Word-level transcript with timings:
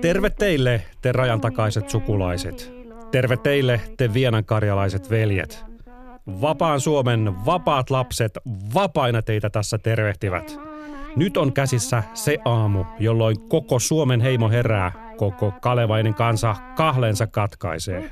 Terve 0.00 0.30
teille, 0.30 0.82
te 1.02 1.12
rajan 1.12 1.40
takaiset 1.40 1.90
sukulaiset. 1.90 2.72
Terve 3.10 3.36
teille, 3.36 3.80
te 3.96 4.14
vienankarjalaiset 4.14 5.10
veljet. 5.10 5.64
Vapaan 6.40 6.80
Suomen 6.80 7.34
vapaat 7.46 7.90
lapset 7.90 8.38
vapaina 8.74 9.22
teitä 9.22 9.50
tässä 9.50 9.78
tervehtivät. 9.78 10.69
Nyt 11.16 11.36
on 11.36 11.52
käsissä 11.52 12.02
se 12.14 12.38
aamu, 12.44 12.84
jolloin 12.98 13.40
koko 13.40 13.78
Suomen 13.78 14.20
heimo 14.20 14.50
herää, 14.50 15.14
koko 15.16 15.52
kalevainen 15.60 16.14
kansa 16.14 16.56
kahlensa 16.76 17.26
katkaisee. 17.26 18.10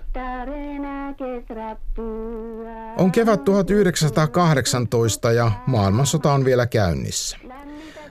On 2.99 3.13
kevät 3.13 3.45
1918 3.45 5.33
ja 5.33 5.51
maailmansota 5.67 6.33
on 6.33 6.45
vielä 6.45 6.67
käynnissä. 6.67 7.39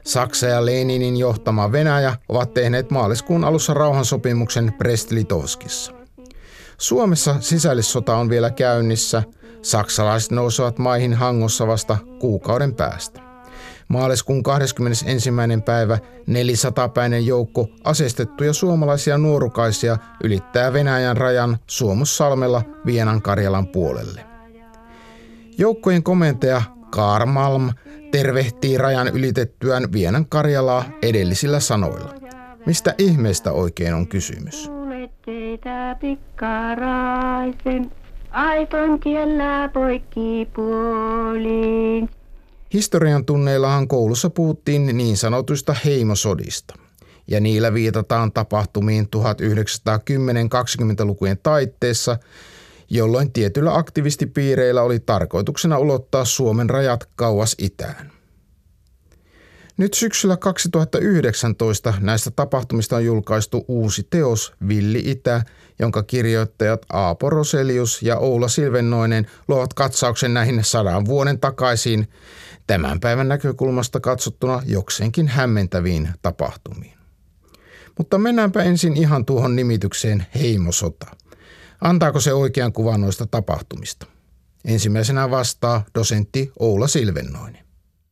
Saksa 0.06 0.48
ja 0.48 0.66
Leninin 0.66 1.18
johtama 1.18 1.72
Venäjä 1.72 2.16
ovat 2.30 2.54
tehneet 2.54 2.92
maaliskuun 2.92 3.44
alussa 3.44 3.74
rauhansopimuksen 3.74 4.74
Brest-Litovskissa. 4.78 5.94
Suomessa 6.78 7.36
sisällissota 7.40 8.16
on 8.16 8.30
vielä 8.30 8.52
käynnissä. 8.52 9.24
Saksalaiset 9.62 10.32
nousevat 10.32 10.80
maihin 10.80 11.14
hangossa 11.14 11.68
vasta 11.68 11.98
kuukauden 12.20 12.76
päästä. 12.76 13.27
Maaliskuun 13.88 14.44
21. 14.44 15.30
päivä 15.66 15.98
400-päinen 16.30 17.26
joukko 17.26 17.68
aseistettuja 17.84 18.54
suomalaisia 18.54 19.18
nuorukaisia 19.18 19.98
ylittää 20.24 20.74
Venäjän 20.74 21.18
rajan 21.18 21.58
Suomussalmella 21.68 22.62
Vienan 22.86 23.22
Karjalan 23.22 23.68
puolelle. 23.68 24.26
Joukkojen 25.58 26.04
komentaja 26.04 26.62
Karl 26.90 27.26
Malm 27.26 27.70
tervehtii 28.12 28.78
rajan 28.78 29.08
ylitettyään 29.08 29.92
Vienan 29.94 30.26
Karjalaa 30.26 30.84
edellisillä 31.02 31.60
sanoilla. 31.60 32.14
Mistä 32.66 32.96
ihmeestä 32.98 33.52
oikein 33.52 33.94
on 33.94 34.08
kysymys? 34.08 34.72
Aiton 38.32 39.00
tiellä 39.00 39.70
poikki 39.74 40.48
puoliin. 40.56 42.10
Historian 42.78 43.26
tunneillahan 43.26 43.88
koulussa 43.88 44.30
puhuttiin 44.30 44.98
niin 44.98 45.18
sanotuista 45.18 45.76
heimosodista, 45.86 46.76
ja 47.28 47.40
niillä 47.40 47.74
viitataan 47.74 48.32
tapahtumiin 48.32 49.08
1910-20-lukujen 49.16 51.38
taitteessa, 51.44 52.18
jolloin 52.90 53.32
tietyillä 53.32 53.76
aktivistipiireillä 53.76 54.82
oli 54.82 55.00
tarkoituksena 55.00 55.78
ulottaa 55.78 56.26
Suomen 56.26 56.70
rajat 56.70 57.10
kauas 57.16 57.56
itään. 57.58 58.12
Nyt 59.78 59.94
syksyllä 59.94 60.38
2019 60.38 61.94
näistä 62.00 62.32
tapahtumista 62.32 62.96
on 62.96 63.06
julkaistu 63.06 63.66
uusi 63.68 64.08
teos 64.10 64.54
Villi 64.68 65.04
Itä, 65.06 65.44
jonka 65.80 66.04
kirjoittajat 66.04 66.82
Aapo 66.90 67.30
Roselius 67.30 68.02
ja 68.02 68.18
Oula 68.18 68.48
Silvennoinen 68.48 69.28
luovat 69.48 69.74
katsauksen 69.74 70.34
näihin 70.34 70.64
sadan 70.64 71.06
vuoden 71.06 71.40
takaisin 71.40 72.08
tämän 72.68 73.00
päivän 73.00 73.28
näkökulmasta 73.28 74.00
katsottuna 74.00 74.62
jokseenkin 74.66 75.28
hämmentäviin 75.28 76.10
tapahtumiin. 76.22 76.98
Mutta 77.98 78.18
mennäänpä 78.18 78.64
ensin 78.64 78.98
ihan 78.98 79.26
tuohon 79.26 79.56
nimitykseen 79.56 80.26
heimosota. 80.36 81.08
Antaako 81.82 82.20
se 82.20 82.34
oikean 82.34 82.74
kuvan 82.74 83.02
noista 83.02 83.26
tapahtumista? 83.26 84.08
Ensimmäisenä 84.66 85.32
vastaa 85.32 85.86
dosentti 85.96 86.52
Oula 86.60 86.88
Silvennoinen. 86.88 87.68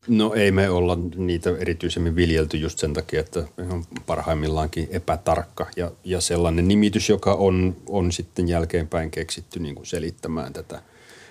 No 0.08 0.34
ei 0.34 0.50
me 0.50 0.70
olla 0.70 0.98
niitä 1.16 1.50
erityisemmin 1.58 2.16
viljelty 2.16 2.56
just 2.56 2.78
sen 2.78 2.92
takia, 2.92 3.20
että 3.20 3.44
on 3.70 3.84
parhaimmillaankin 4.06 4.88
epätarkka 4.90 5.66
ja, 5.76 5.92
ja 6.04 6.20
sellainen 6.20 6.68
nimitys, 6.68 7.08
joka 7.08 7.34
on, 7.34 7.76
on 7.88 8.12
sitten 8.12 8.48
jälkeenpäin 8.48 9.10
keksitty 9.10 9.60
niin 9.60 9.74
kuin 9.74 9.86
selittämään 9.86 10.52
tätä 10.52 10.82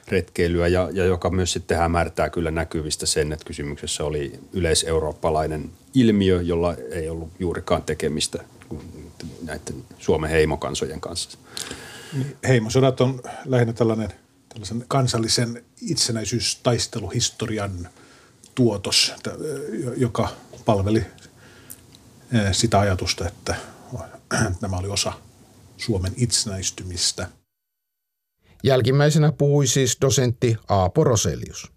retkeilyä 0.08 0.68
ja, 0.68 0.90
ja 0.94 1.06
joka 1.06 1.30
myös 1.30 1.54
sitten 1.54 1.78
hämärtää 1.78 2.30
kyllä 2.30 2.52
näkyvistä 2.52 3.06
sen, 3.06 3.32
että 3.32 3.46
kysymyksessä 3.46 4.04
oli 4.04 4.40
yleiseurooppalainen 4.54 5.70
ilmiö, 5.94 6.42
jolla 6.42 6.76
ei 6.92 7.10
ollut 7.10 7.30
juurikaan 7.40 7.84
tekemistä 7.84 8.44
näiden 9.42 9.84
Suomen 10.00 10.30
heimokansojen 10.30 11.02
kanssa. 11.02 11.38
Heimosodat 12.48 13.02
on 13.02 13.22
lähinnä 13.46 13.74
tällainen 13.74 14.10
tällaisen 14.50 14.86
kansallisen 14.88 15.64
itsenäisyystaisteluhistorian– 15.82 17.90
tuotos, 18.56 19.14
joka 19.98 20.30
palveli 20.66 21.06
sitä 22.52 22.80
ajatusta, 22.80 23.28
että 23.28 23.56
nämä 24.62 24.78
oli 24.78 24.88
osa 24.88 25.14
Suomen 25.78 26.14
itsenäistymistä. 26.18 27.28
Jälkimmäisenä 28.66 29.32
puhui 29.32 29.68
siis 29.68 29.98
dosentti 30.02 30.58
Aapo 30.70 31.04
Roselius. 31.04 31.72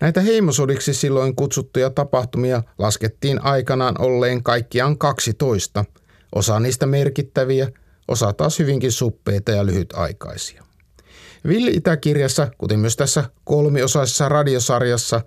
Näitä 0.00 0.20
heimosodiksi 0.20 0.94
silloin 0.94 1.36
kutsuttuja 1.36 1.90
tapahtumia 1.90 2.62
laskettiin 2.78 3.44
aikanaan 3.44 4.00
olleen 4.00 4.42
kaikkiaan 4.42 4.98
12, 4.98 5.84
osa 6.34 6.60
niistä 6.60 6.86
merkittäviä, 6.86 7.68
osa 8.08 8.32
taas 8.32 8.58
hyvinkin 8.58 8.92
suppeita 8.92 9.50
ja 9.50 9.66
lyhytaikaisia. 9.66 10.64
Villi 11.48 11.70
Itäkirjassa, 11.70 12.48
kuten 12.58 12.78
myös 12.78 12.96
tässä 12.96 13.24
kolmiosaisessa 13.44 14.28
radiosarjassa, 14.28 15.20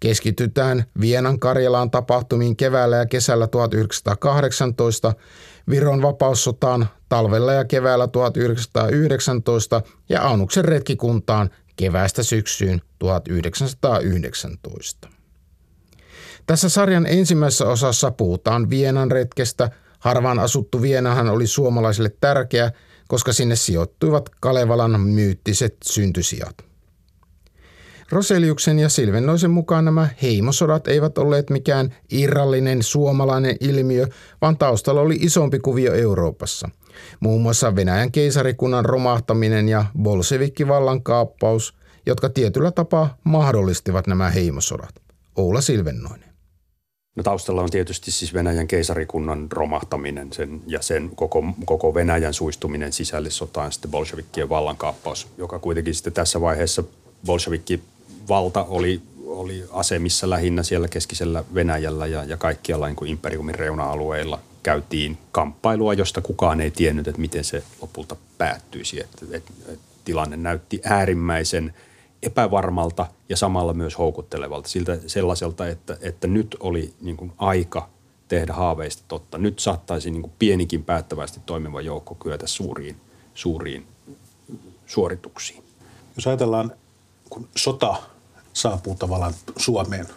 Keskitytään 0.00 0.84
Vienan 1.00 1.38
Karjalaan 1.38 1.90
tapahtumiin 1.90 2.56
keväällä 2.56 2.96
ja 2.96 3.06
kesällä 3.06 3.46
1918, 3.46 5.14
Viron 5.70 6.02
vapaussotaan 6.02 6.88
talvella 7.08 7.52
ja 7.52 7.64
keväällä 7.64 8.08
1919 8.08 9.82
ja 10.08 10.22
Aunuksen 10.22 10.64
retkikuntaan 10.64 11.50
keväästä 11.76 12.22
syksyyn 12.22 12.80
1919. 12.98 15.08
Tässä 16.46 16.68
sarjan 16.68 17.06
ensimmäisessä 17.06 17.66
osassa 17.66 18.10
puhutaan 18.10 18.70
Vienan 18.70 19.10
retkestä. 19.10 19.70
Harvaan 19.98 20.38
asuttu 20.38 20.82
Vienahan 20.82 21.28
oli 21.28 21.46
suomalaisille 21.46 22.16
tärkeä, 22.20 22.72
koska 23.08 23.32
sinne 23.32 23.56
sijoittuivat 23.56 24.28
Kalevalan 24.40 25.00
myyttiset 25.00 25.76
syntysijat. 25.84 26.73
Roseliuksen 28.10 28.78
ja 28.78 28.88
Silvennoisen 28.88 29.50
mukaan 29.50 29.84
nämä 29.84 30.08
heimosodat 30.22 30.88
eivät 30.88 31.18
olleet 31.18 31.50
mikään 31.50 31.94
irrallinen 32.10 32.82
suomalainen 32.82 33.56
ilmiö, 33.60 34.06
vaan 34.40 34.58
taustalla 34.58 35.00
oli 35.00 35.14
isompi 35.20 35.58
kuvio 35.58 35.94
Euroopassa. 35.94 36.68
Muun 37.20 37.42
muassa 37.42 37.76
Venäjän 37.76 38.12
keisarikunnan 38.12 38.84
romahtaminen 38.84 39.68
ja 39.68 39.84
bolsevikkivallan 40.02 41.02
kaappaus, 41.02 41.74
jotka 42.06 42.28
tietyllä 42.28 42.70
tapaa 42.70 43.16
mahdollistivat 43.24 44.06
nämä 44.06 44.30
heimosodat. 44.30 44.94
Oula 45.36 45.60
Silvennoinen. 45.60 46.34
No 47.16 47.22
taustalla 47.22 47.62
on 47.62 47.70
tietysti 47.70 48.10
siis 48.10 48.34
Venäjän 48.34 48.68
keisarikunnan 48.68 49.52
romahtaminen 49.52 50.32
sen, 50.32 50.62
ja 50.66 50.82
sen 50.82 51.10
koko, 51.16 51.44
koko 51.64 51.94
Venäjän 51.94 52.34
suistuminen 52.34 52.92
sisällissotaan 52.92 53.72
sitten 53.72 53.90
bolshevikkien 53.90 54.48
vallankaappaus, 54.48 55.26
joka 55.38 55.58
kuitenkin 55.58 55.94
sitten 55.94 56.12
tässä 56.12 56.40
vaiheessa 56.40 56.84
bolshevikki 57.26 57.80
valta 58.28 58.64
oli, 58.64 59.02
oli 59.26 59.64
asemissa 59.72 60.30
lähinnä 60.30 60.62
siellä 60.62 60.88
keskisellä 60.88 61.44
Venäjällä 61.54 62.06
ja, 62.06 62.24
ja 62.24 62.36
kaikkialla 62.36 62.86
niin 62.86 62.96
kuin 62.96 63.10
imperiumin 63.10 63.54
reuna-alueilla 63.54 64.40
käytiin 64.62 65.18
kamppailua, 65.32 65.94
josta 65.94 66.20
kukaan 66.20 66.60
ei 66.60 66.70
tiennyt, 66.70 67.08
että 67.08 67.20
miten 67.20 67.44
se 67.44 67.62
lopulta 67.82 68.16
päättyisi. 68.38 69.00
Et, 69.00 69.08
et, 69.30 69.44
et 69.68 69.80
tilanne 70.04 70.36
näytti 70.36 70.80
äärimmäisen 70.84 71.74
epävarmalta 72.22 73.06
ja 73.28 73.36
samalla 73.36 73.74
myös 73.74 73.98
houkuttelevalta, 73.98 74.68
siltä 74.68 74.98
sellaiselta, 75.06 75.68
että, 75.68 75.96
että 76.00 76.26
nyt 76.26 76.56
oli 76.60 76.94
niin 77.00 77.16
kuin 77.16 77.32
aika 77.38 77.88
tehdä 78.28 78.52
haaveista 78.52 79.02
totta. 79.08 79.38
Nyt 79.38 79.58
saattaisi 79.58 80.10
niin 80.10 80.22
kuin 80.22 80.32
pienikin 80.38 80.84
päättävästi 80.84 81.40
toimiva 81.46 81.80
joukko 81.80 82.14
kyetä 82.14 82.46
suuriin, 82.46 82.96
suuriin 83.34 83.86
suorituksiin. 84.86 85.64
Jos 86.16 86.26
ajatellaan, 86.26 86.72
kun 87.30 87.48
sota 87.56 87.96
saapuu 88.54 88.94
tavallaan 88.94 89.34
Suomeen 89.56 90.08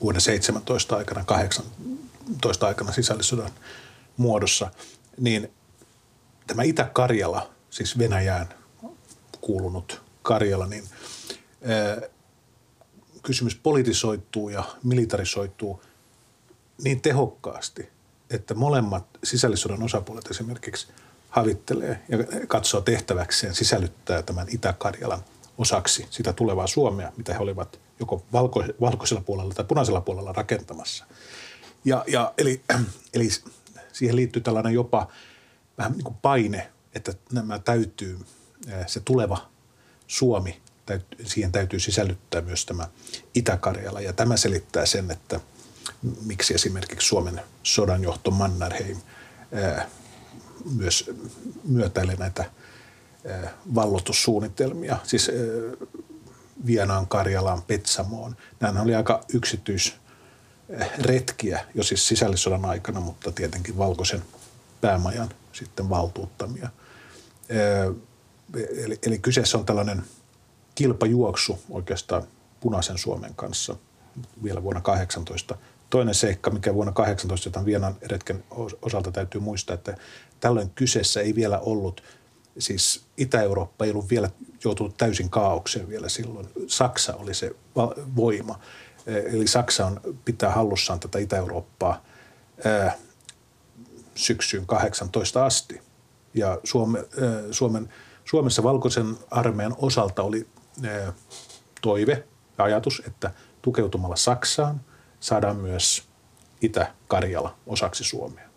vuoden 0.00 0.20
17 0.20 0.96
aikana, 0.96 1.24
18 1.24 2.66
aikana 2.66 2.92
sisällissodan 2.92 3.50
muodossa, 4.16 4.70
niin 5.18 5.52
tämä 6.46 6.62
Itä-Karjala, 6.62 7.50
siis 7.70 7.98
Venäjään 7.98 8.48
kuulunut 9.40 10.02
Karjala, 10.22 10.66
niin 10.66 10.84
kysymys 13.22 13.56
politisoituu 13.56 14.48
ja 14.48 14.64
militarisoituu 14.84 15.82
niin 16.82 17.00
tehokkaasti, 17.00 17.88
että 18.30 18.54
molemmat 18.54 19.06
sisällissodan 19.24 19.82
osapuolet 19.82 20.26
esimerkiksi 20.26 20.86
havittelee 21.28 22.02
ja 22.08 22.18
katsoo 22.46 22.80
tehtäväkseen 22.80 23.54
sisällyttää 23.54 24.22
tämän 24.22 24.46
Itä-Karjalan 24.50 25.24
osaksi 25.60 26.06
sitä 26.10 26.32
tulevaa 26.32 26.66
Suomea, 26.66 27.12
mitä 27.16 27.32
he 27.32 27.38
olivat 27.38 27.80
joko 28.00 28.24
valko, 28.32 28.64
valkoisella 28.80 29.22
puolella 29.22 29.54
tai 29.54 29.64
punaisella 29.64 30.00
puolella 30.00 30.32
rakentamassa. 30.32 31.04
Ja, 31.84 32.04
ja 32.06 32.34
eli, 32.38 32.60
eli 33.14 33.28
siihen 33.92 34.16
liittyy 34.16 34.42
tällainen 34.42 34.74
jopa 34.74 35.08
vähän 35.78 35.92
niin 35.92 36.04
kuin 36.04 36.16
paine, 36.22 36.70
että 36.94 37.12
nämä 37.32 37.58
täytyy, 37.58 38.18
se 38.86 39.00
tuleva 39.00 39.50
Suomi, 40.06 40.60
siihen 41.24 41.52
täytyy 41.52 41.80
sisällyttää 41.80 42.40
myös 42.40 42.66
tämä 42.66 42.88
Itä-Karjala. 43.34 44.00
Ja 44.00 44.12
tämä 44.12 44.36
selittää 44.36 44.86
sen, 44.86 45.10
että 45.10 45.40
miksi 46.26 46.54
esimerkiksi 46.54 47.08
Suomen 47.08 47.40
sodanjohto 47.62 48.30
Mannerheim 48.30 48.98
myös 50.76 51.10
myötäilee 51.64 52.16
näitä 52.16 52.44
vallotussuunnitelmia, 53.74 54.96
siis 55.02 55.30
Vienaan, 56.66 57.06
Karjalaan, 57.06 57.62
Petsamoon. 57.62 58.36
Nämä 58.60 58.82
oli 58.82 58.94
aika 58.94 59.20
yksityisretkiä 59.34 61.64
jo 61.74 61.82
siis 61.82 62.08
sisällissodan 62.08 62.64
aikana, 62.64 63.00
mutta 63.00 63.32
tietenkin 63.32 63.78
valkoisen 63.78 64.22
päämajan 64.80 65.28
sitten 65.52 65.88
valtuuttamia. 65.88 66.68
Eli, 68.84 68.98
eli 69.06 69.18
kyseessä 69.18 69.58
on 69.58 69.66
tällainen 69.66 70.02
kilpajuoksu 70.74 71.58
oikeastaan 71.70 72.22
punaisen 72.60 72.98
Suomen 72.98 73.34
kanssa 73.34 73.76
vielä 74.42 74.62
vuonna 74.62 74.80
18. 74.80 75.56
Toinen 75.90 76.14
seikka, 76.14 76.50
mikä 76.50 76.74
vuonna 76.74 76.92
18, 76.92 77.48
jota 77.48 77.64
Vienan 77.64 77.96
retken 78.02 78.44
osalta 78.82 79.12
täytyy 79.12 79.40
muistaa, 79.40 79.74
että 79.74 79.96
tällöin 80.40 80.70
kyseessä 80.70 81.20
ei 81.20 81.34
vielä 81.34 81.58
ollut, 81.58 82.02
siis 82.60 83.04
Itä-Eurooppa 83.16 83.84
ei 83.84 83.90
ollut 83.90 84.10
vielä 84.10 84.30
joutunut 84.64 84.96
täysin 84.96 85.30
kaaukseen 85.30 85.88
vielä 85.88 86.08
silloin. 86.08 86.48
Saksa 86.66 87.14
oli 87.14 87.34
se 87.34 87.56
voima. 88.16 88.60
Eli 89.06 89.46
Saksa 89.46 89.86
on, 89.86 90.00
pitää 90.24 90.50
hallussaan 90.50 91.00
tätä 91.00 91.18
Itä-Eurooppaa 91.18 92.04
ää, 92.64 92.96
syksyyn 94.14 94.66
18 94.66 95.46
asti. 95.46 95.80
Ja 96.34 96.58
Suome, 96.64 96.98
ää, 96.98 97.06
Suomen, 97.50 97.88
Suomessa 98.24 98.62
valkoisen 98.62 99.18
armeijan 99.30 99.76
osalta 99.78 100.22
oli 100.22 100.46
ää, 100.84 101.12
toive 101.80 102.24
ja 102.58 102.64
ajatus, 102.64 103.02
että 103.06 103.30
tukeutumalla 103.62 104.16
Saksaan 104.16 104.80
saadaan 105.20 105.56
myös 105.56 106.04
Itä-Karjala 106.60 107.56
osaksi 107.66 108.04
Suomea. 108.04 108.49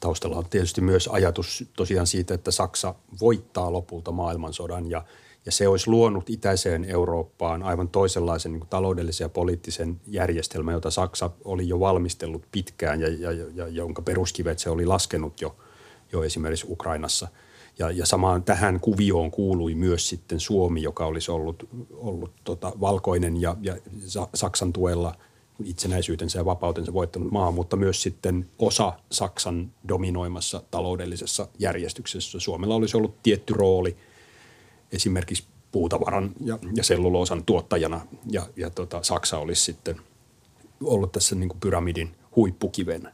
Taustalla 0.00 0.36
on 0.36 0.44
tietysti 0.50 0.80
myös 0.80 1.08
ajatus 1.12 1.64
tosiaan 1.76 2.06
siitä, 2.06 2.34
että 2.34 2.50
Saksa 2.50 2.94
voittaa 3.20 3.72
lopulta 3.72 4.12
maailmansodan 4.12 4.90
ja, 4.90 5.04
ja 5.46 5.52
se 5.52 5.68
olisi 5.68 5.90
luonut 5.90 6.30
itäiseen 6.30 6.84
Eurooppaan 6.84 7.62
aivan 7.62 7.88
toisenlaisen 7.88 8.52
niin 8.52 8.66
taloudellisen 8.70 9.24
ja 9.24 9.28
poliittisen 9.28 10.00
järjestelmän, 10.06 10.74
jota 10.74 10.90
Saksa 10.90 11.30
oli 11.44 11.68
jo 11.68 11.80
valmistellut 11.80 12.42
pitkään 12.52 13.00
ja, 13.00 13.08
ja, 13.08 13.32
ja 13.54 13.68
jonka 13.68 14.02
peruskivet 14.02 14.58
se 14.58 14.70
oli 14.70 14.86
laskenut 14.86 15.40
jo, 15.40 15.56
jo 16.12 16.22
esimerkiksi 16.22 16.66
Ukrainassa. 16.68 17.28
Ja, 17.78 17.90
ja 17.90 18.06
samaan 18.06 18.42
tähän 18.42 18.80
kuvioon 18.80 19.30
kuului 19.30 19.74
myös 19.74 20.08
sitten 20.08 20.40
Suomi, 20.40 20.82
joka 20.82 21.06
olisi 21.06 21.30
ollut, 21.30 21.68
ollut 21.90 22.32
tota, 22.44 22.72
valkoinen 22.80 23.40
ja, 23.40 23.56
ja 23.60 23.76
Saksan 24.34 24.72
tuella– 24.72 25.14
itsenäisyytensä 25.64 26.38
ja 26.38 26.44
vapautensa 26.44 26.92
voittanut 26.92 27.30
maa, 27.30 27.50
mutta 27.50 27.76
myös 27.76 28.02
sitten 28.02 28.50
osa 28.58 28.92
Saksan 29.10 29.72
dominoimassa 29.88 30.62
taloudellisessa 30.70 31.48
järjestyksessä. 31.58 32.40
Suomella 32.40 32.74
olisi 32.74 32.96
ollut 32.96 33.22
tietty 33.22 33.54
rooli 33.54 33.96
esimerkiksi 34.92 35.44
puutavaran 35.72 36.32
ja, 36.44 36.58
ja 36.74 36.84
selluloosan 36.84 37.44
tuottajana 37.44 38.00
ja, 38.30 38.46
ja 38.56 38.70
tota, 38.70 39.02
Saksa 39.02 39.38
olisi 39.38 39.64
sitten 39.64 40.00
ollut 40.84 41.12
tässä 41.12 41.34
niin 41.34 41.48
kuin 41.48 41.60
pyramidin 41.60 42.14
huippukivenä. 42.36 43.12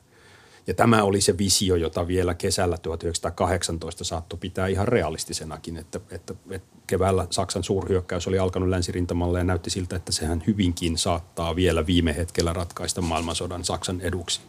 Ja 0.67 0.75
tämä 0.75 1.03
oli 1.03 1.21
se 1.21 1.39
visio, 1.39 1.77
jota 1.77 2.07
vielä 2.07 2.35
kesällä 2.35 2.79
1918 2.79 4.05
saattoi 4.05 4.39
pitää 4.39 4.67
ihan 4.67 4.89
realistisenakin, 4.89 5.77
että, 5.77 6.01
että, 6.11 6.35
että 6.51 6.77
keväällä 6.87 7.27
Saksan 7.31 7.65
suurhyökkäys 7.65 8.29
oli 8.29 8.39
alkanut 8.39 8.69
länsirintamalle 8.69 9.39
ja 9.39 9.45
näytti 9.45 9.71
siltä, 9.71 9.97
että 9.97 10.13
sehän 10.13 10.43
hyvinkin 10.47 10.99
saattaa 10.99 11.57
vielä 11.57 11.87
viime 11.87 12.17
hetkellä 12.17 12.53
ratkaista 12.53 13.01
maailmansodan 13.01 13.65
Saksan 13.65 14.01
eduksi. 14.01 14.41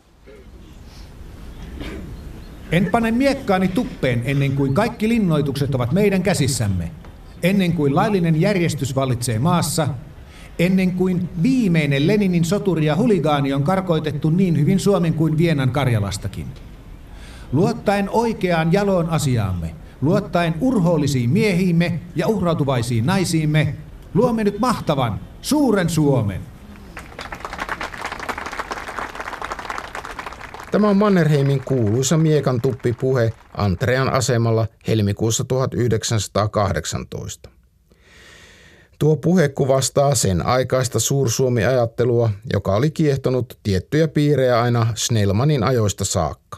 En 2.71 2.85
pane 2.91 3.11
miekkaani 3.11 3.68
tuppeen 3.68 4.21
ennen 4.25 4.56
kuin 4.56 4.73
kaikki 4.73 5.09
linnoitukset 5.09 5.75
ovat 5.75 5.91
meidän 5.91 6.23
käsissämme. 6.23 6.91
Ennen 7.44 7.73
kuin 7.73 7.95
laillinen 7.95 8.41
järjestys 8.41 8.95
vallitsee 8.95 9.39
maassa, 9.39 9.88
ennen 10.60 10.92
kuin 10.92 11.30
viimeinen 11.44 12.07
Leninin 12.07 12.46
soturi 12.46 12.86
ja 12.86 12.96
huligaani 12.96 13.54
on 13.54 13.63
karkoitettu 13.63 14.30
niin 14.30 14.60
hyvin 14.60 14.80
Suomen 14.80 15.13
kuin 15.13 15.38
Vienan 15.38 15.72
Karjalastakin. 15.72 16.48
Luottaen 17.52 18.10
oikeaan 18.10 18.74
jaloon 18.74 19.10
asiaamme, 19.10 19.75
luottaen 20.02 20.56
urhoollisiin 20.62 21.30
miehiimme 21.30 22.00
ja 22.16 22.28
uhrautuvaisiin 22.28 23.06
naisiimme, 23.06 23.75
luomme 24.13 24.44
nyt 24.44 24.60
mahtavan, 24.60 25.19
suuren 25.42 25.90
Suomen. 25.90 26.42
Tämä 30.72 30.90
on 30.90 30.98
Mannerheimin 30.98 31.62
kuuluisa 31.66 32.18
miekan 32.18 32.62
tuppipuhe 32.62 33.34
Antrean 33.57 34.13
asemalla 34.13 34.68
helmikuussa 34.88 35.44
1918. 35.44 37.55
Tuo 39.00 39.15
puhe 39.15 39.50
kuvastaa 39.50 40.15
sen 40.15 40.45
aikaista 40.45 41.00
suursuomi-ajattelua, 41.00 42.30
joka 42.53 42.75
oli 42.75 42.92
kiehtonut 42.92 43.59
tiettyjä 43.63 44.07
piirejä 44.07 44.62
aina 44.62 44.88
Snellmanin 44.95 45.63
ajoista 45.63 46.06
saakka. 46.06 46.57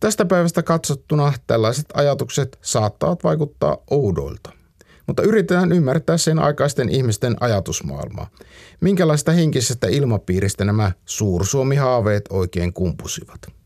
Tästä 0.00 0.24
päivästä 0.24 0.62
katsottuna 0.62 1.32
tällaiset 1.46 1.86
ajatukset 1.94 2.58
saattavat 2.62 3.24
vaikuttaa 3.24 3.78
oudoilta, 3.90 4.50
mutta 5.06 5.22
yritetään 5.22 5.72
ymmärtää 5.72 6.16
sen 6.16 6.38
aikaisten 6.38 6.88
ihmisten 6.88 7.36
ajatusmaailmaa. 7.40 8.30
Minkälaista 8.80 9.32
henkisestä 9.32 9.86
ilmapiiristä 9.86 10.64
nämä 10.64 10.92
suursuomi-haaveet 11.04 12.24
oikein 12.30 12.72
kumpusivat? 12.72 13.57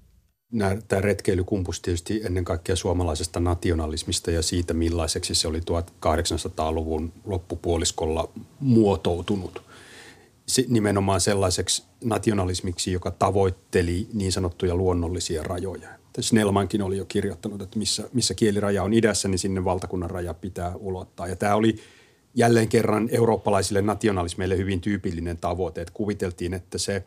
Tämä 0.88 1.02
retkeily 1.02 1.44
kumpusi 1.44 1.82
tietysti 1.82 2.20
ennen 2.24 2.44
kaikkea 2.44 2.76
suomalaisesta 2.76 3.40
nationalismista 3.40 4.30
ja 4.30 4.42
siitä, 4.42 4.74
millaiseksi 4.74 5.34
se 5.34 5.48
oli 5.48 5.58
1800-luvun 5.58 7.12
loppupuoliskolla 7.24 8.28
muotoutunut. 8.60 9.62
Se, 10.46 10.64
nimenomaan 10.68 11.20
sellaiseksi 11.20 11.84
nationalismiksi, 12.04 12.92
joka 12.92 13.10
tavoitteli 13.10 14.08
niin 14.12 14.32
sanottuja 14.32 14.74
luonnollisia 14.74 15.42
rajoja. 15.42 15.88
Snellmankin 16.20 16.82
oli 16.82 16.96
jo 16.96 17.04
kirjoittanut, 17.04 17.62
että 17.62 17.78
missä, 17.78 18.08
missä 18.12 18.34
kieliraja 18.34 18.82
on 18.82 18.94
idässä, 18.94 19.28
niin 19.28 19.38
sinne 19.38 19.64
valtakunnan 19.64 20.10
raja 20.10 20.34
pitää 20.34 20.76
ulottaa. 20.76 21.28
Ja 21.28 21.36
tämä 21.36 21.54
oli 21.54 21.76
jälleen 22.34 22.68
kerran 22.68 23.08
eurooppalaisille 23.12 23.82
nationalismeille 23.82 24.56
hyvin 24.56 24.80
tyypillinen 24.80 25.38
tavoite, 25.38 25.80
että 25.80 25.94
kuviteltiin, 25.94 26.54
että 26.54 26.78
se 26.78 27.04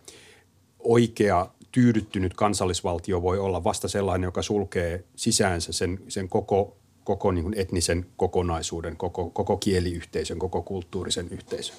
oikea 0.80 1.48
tyydyttynyt 1.76 2.34
kansallisvaltio 2.34 3.22
voi 3.22 3.40
olla 3.40 3.64
vasta 3.64 3.88
sellainen, 3.88 4.28
joka 4.28 4.42
sulkee 4.42 5.04
sisäänsä 5.16 5.74
sen, 5.74 6.00
sen 6.08 6.30
koko, 6.30 6.78
koko 7.04 7.32
niin 7.32 7.44
kuin 7.44 7.54
etnisen 7.58 8.06
kokonaisuuden, 8.18 8.98
koko, 8.98 9.30
koko 9.30 9.58
kieliyhteisön, 9.58 10.40
koko 10.40 10.62
kulttuurisen 10.62 11.28
yhteisön. 11.30 11.76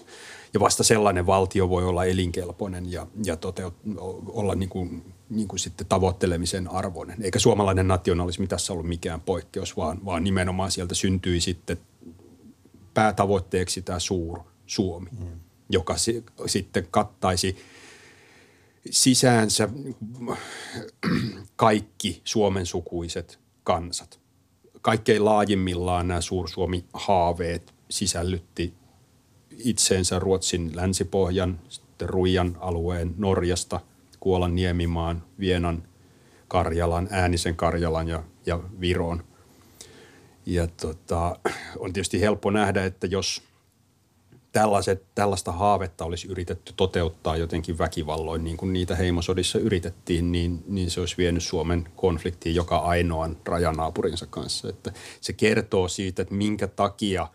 Ja 0.55 0.61
vasta 0.61 0.85
sellainen 0.85 1.27
valtio 1.27 1.69
voi 1.69 1.85
olla 1.85 2.05
elinkelpoinen 2.05 2.93
ja, 2.93 3.07
ja 3.25 3.37
toteut, 3.37 3.75
olla 4.27 4.55
niin 4.55 4.69
kuin, 4.69 5.15
niin 5.31 5.49
kuin 5.49 5.61
sitten 5.61 5.87
tavoittelemisen 5.87 6.71
arvoinen. 6.71 7.23
Eikä 7.23 7.39
suomalainen 7.39 7.89
nationalismi 7.89 8.47
tässä 8.47 8.73
ollut 8.73 8.87
mikään 8.89 9.21
poikkeus, 9.21 9.77
vaan, 9.77 10.05
vaan 10.05 10.25
nimenomaan 10.25 10.71
sieltä 10.71 10.95
syntyi 10.95 11.41
sitten 11.41 11.79
päätavoitteeksi 12.95 13.83
tämä 13.83 13.99
suur 13.99 14.41
Suomi, 14.67 15.11
mm. 15.19 15.27
joka 15.71 15.97
si, 15.97 16.25
sitten 16.47 16.87
kattaisi– 16.91 17.57
sisäänsä 18.91 19.69
kaikki 21.57 22.21
Suomen 22.25 22.67
sukuiset 22.67 23.39
kansat. 23.65 24.21
Kaikkein 24.83 25.25
laajimmillaan 25.25 26.09
nämä 26.09 26.21
Suursuomi-haaveet 26.21 27.75
sisällytti 27.91 28.75
itseensä 29.51 30.19
Ruotsin 30.19 30.77
länsipohjan, 30.77 31.61
sitten 31.69 32.09
Ruijan 32.09 32.57
alueen 32.61 33.15
Norjasta, 33.17 33.81
Kuolan 34.21 34.55
Niemimaan, 34.55 35.23
Vienan, 35.41 35.83
Karjalan, 36.49 37.09
Äänisen 37.11 37.57
Karjalan 37.57 38.09
ja, 38.09 38.23
ja 38.47 38.61
Viron. 38.81 39.25
Ja 40.47 40.67
tota, 40.67 41.39
on 41.79 41.93
tietysti 41.93 42.21
helppo 42.21 42.51
nähdä, 42.51 42.85
että 42.85 43.07
jos 43.07 43.43
tällaiset, 44.57 45.03
tällaista 45.15 45.53
haavetta 45.53 46.05
olisi 46.05 46.29
yritetty 46.29 46.73
toteuttaa 46.77 47.37
jotenkin 47.37 47.79
väkivalloin, 47.79 48.45
niin 48.45 48.57
kuin 48.57 48.73
niitä 48.73 48.95
heimosodissa 48.95 49.59
yritettiin, 49.59 50.33
niin, 50.33 50.65
niin 50.67 50.91
se 50.91 51.01
olisi 51.01 51.17
vienyt 51.19 51.43
Suomen 51.43 51.89
konfliktiin 51.97 52.55
joka 52.55 52.79
ainoan 52.79 53.37
rajanaapurinsa 53.45 54.27
kanssa. 54.27 54.69
Että 54.69 54.93
se 55.21 55.33
kertoo 55.33 55.89
siitä, 55.89 56.23
että 56.23 56.35
minkä 56.35 56.67
takia 56.67 57.29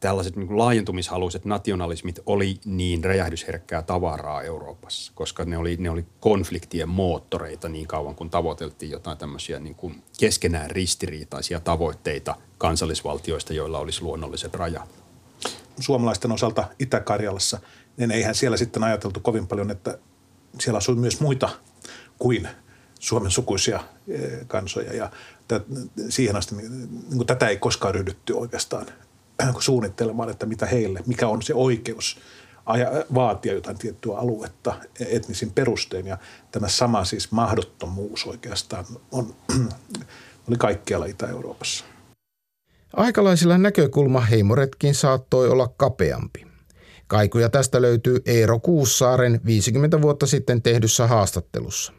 tällaiset 0.00 0.36
niin 0.36 0.58
laajentumishaluiset 0.58 1.44
nationalismit 1.44 2.20
oli 2.26 2.56
niin 2.64 3.04
räjähdysherkkää 3.04 3.82
tavaraa 3.82 4.42
Euroopassa, 4.42 5.12
koska 5.14 5.44
ne 5.44 5.58
oli, 5.58 5.76
ne 5.76 5.90
oli 5.90 6.04
konfliktien 6.20 6.88
moottoreita 6.88 7.68
niin 7.68 7.86
kauan, 7.86 8.14
kun 8.14 8.30
tavoiteltiin 8.30 8.92
jotain 8.92 9.18
tämmöisiä 9.18 9.58
niin 9.58 9.74
kuin 9.74 10.02
keskenään 10.20 10.70
ristiriitaisia 10.70 11.60
tavoitteita 11.60 12.34
kansallisvaltioista, 12.58 13.52
joilla 13.52 13.78
olisi 13.78 14.02
luonnolliset 14.02 14.54
rajat 14.54 14.99
suomalaisten 15.80 16.32
osalta 16.32 16.64
Itä-Karjalassa, 16.78 17.58
niin 17.96 18.10
eihän 18.10 18.34
siellä 18.34 18.56
sitten 18.56 18.84
ajateltu 18.84 19.20
kovin 19.20 19.46
paljon, 19.46 19.70
että 19.70 19.98
siellä 20.60 20.78
asui 20.78 20.96
myös 20.96 21.20
muita 21.20 21.48
kuin 22.18 22.48
Suomen 22.98 23.30
sukuisia 23.30 23.80
eh, 24.08 24.30
kansoja. 24.46 24.94
Ja 24.94 25.10
siihen 26.08 26.36
asti 26.36 26.54
niin 26.56 26.88
kuin 27.16 27.26
tätä 27.26 27.48
ei 27.48 27.56
koskaan 27.56 27.94
ryhdytty 27.94 28.32
oikeastaan 28.32 28.86
suunnittelemaan, 29.58 30.30
että 30.30 30.46
mitä 30.46 30.66
heille, 30.66 31.00
mikä 31.06 31.28
on 31.28 31.42
se 31.42 31.54
oikeus 31.54 32.18
vaatia 33.14 33.52
jotain 33.52 33.78
tiettyä 33.78 34.18
aluetta 34.18 34.74
etnisin 35.00 35.52
perustein. 35.52 36.06
Ja 36.06 36.18
tämä 36.52 36.68
sama 36.68 37.04
siis 37.04 37.32
mahdottomuus 37.32 38.26
oikeastaan 38.26 38.84
on, 39.12 39.34
oli 40.48 40.56
kaikkialla 40.58 41.06
Itä-Euroopassa. 41.06 41.84
Aikalaisilla 42.96 43.58
näkökulma 43.58 44.20
heimoretkiin 44.20 44.94
saattoi 44.94 45.48
olla 45.48 45.68
kapeampi. 45.68 46.46
Kaikuja 47.06 47.48
tästä 47.48 47.82
löytyy 47.82 48.22
Eero 48.26 48.60
Kuussaaren 48.60 49.40
50 49.44 50.02
vuotta 50.02 50.26
sitten 50.26 50.62
tehdyssä 50.62 51.06
haastattelussa. 51.06 51.92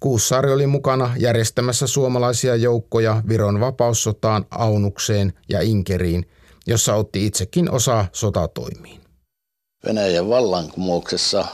Kuussaari 0.00 0.52
oli 0.52 0.66
mukana 0.66 1.14
järjestämässä 1.18 1.86
suomalaisia 1.86 2.56
joukkoja 2.56 3.22
Viron 3.28 3.60
vapaussotaan 3.60 4.46
Aunukseen 4.50 5.32
ja 5.48 5.60
Inkeriin, 5.60 6.30
jossa 6.66 6.94
otti 6.94 7.26
itsekin 7.26 7.70
osaa 7.70 8.08
sotatoimiin. 8.12 9.00
Venäjän 9.86 10.28
vallankumouksessa 10.28 11.44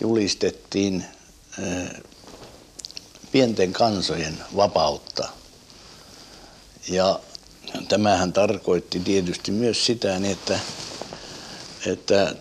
julistettiin 0.00 1.04
pienten 3.32 3.72
kansojen 3.72 4.34
vapautta. 4.56 5.28
Ja 6.88 7.20
Tämähän 7.88 8.32
tarkoitti 8.32 9.00
tietysti 9.00 9.50
myös 9.50 9.86
sitä, 9.86 10.18
niin 10.18 10.32
että, 10.32 10.58
että 11.86 12.34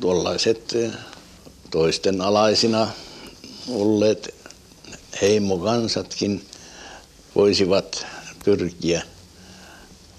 tuollaiset 0.00 0.74
toisten 1.70 2.20
alaisina 2.20 2.88
olleet 3.68 4.34
heimokansatkin 5.22 6.46
voisivat 7.34 8.06
pyrkiä 8.44 9.02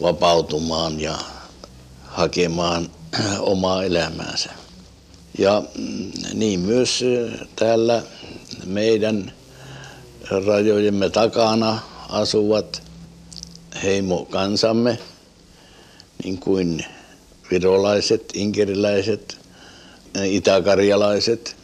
vapautumaan 0.01 1.00
ja 1.00 1.17
hakemaan 2.03 2.89
omaa 3.39 3.83
elämäänsä. 3.83 4.50
Ja 5.38 5.63
mm, 5.77 6.12
niin 6.33 6.59
myös 6.59 7.03
täällä 7.55 8.03
meidän 8.65 9.33
rajojemme 10.45 11.09
takana 11.09 11.79
asuvat 12.09 12.87
heimo 13.84 14.25
kansamme, 14.25 15.00
niin 16.24 16.38
kuin 16.38 16.86
virolaiset, 17.51 18.31
inkeriläiset, 18.34 19.38
itäkarjalaiset 20.25 21.55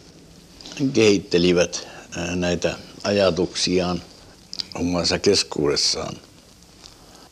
kehittelivät 0.93 1.87
näitä 2.35 2.77
ajatuksiaan 3.03 4.01
omassa 4.75 5.19
keskuudessaan. 5.19 6.15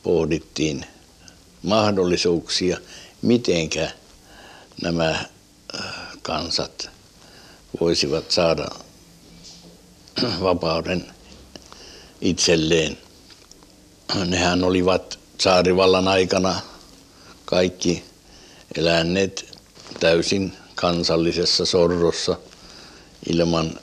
Pohdittiin 0.04 0.86
mahdollisuuksia, 1.64 2.78
mitenkä 3.22 3.92
nämä 4.82 5.26
kansat 6.22 6.90
voisivat 7.82 8.32
saada 8.32 8.68
vapauden 10.44 11.06
itselleen 12.22 12.98
nehän 14.16 14.64
olivat 14.64 15.20
saarivallan 15.38 16.08
aikana 16.08 16.62
kaikki 17.46 18.04
eläneet 18.78 19.58
täysin 20.00 20.54
kansallisessa 20.76 21.66
sorrossa 21.66 22.38
ilman, 23.30 23.80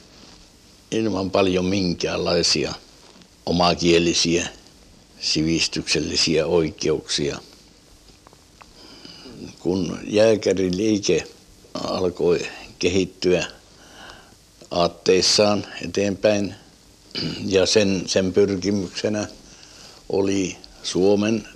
ilman 0.91 1.31
paljon 1.31 1.65
minkäänlaisia 1.65 2.75
omakielisiä 3.47 4.49
sivistyksellisiä 5.21 6.47
oikeuksia. 6.47 7.39
Kun 9.59 9.99
jääkäriliike 10.07 11.25
alkoi 11.75 12.47
kehittyä 12.79 13.47
aatteissaan 14.71 15.67
eteenpäin 15.85 16.55
ja 17.45 17.67
sen, 17.67 18.03
sen 18.07 18.33
pyrkimyksenä– 18.33 19.29
oli 20.09 20.57
Suomen 20.83 21.49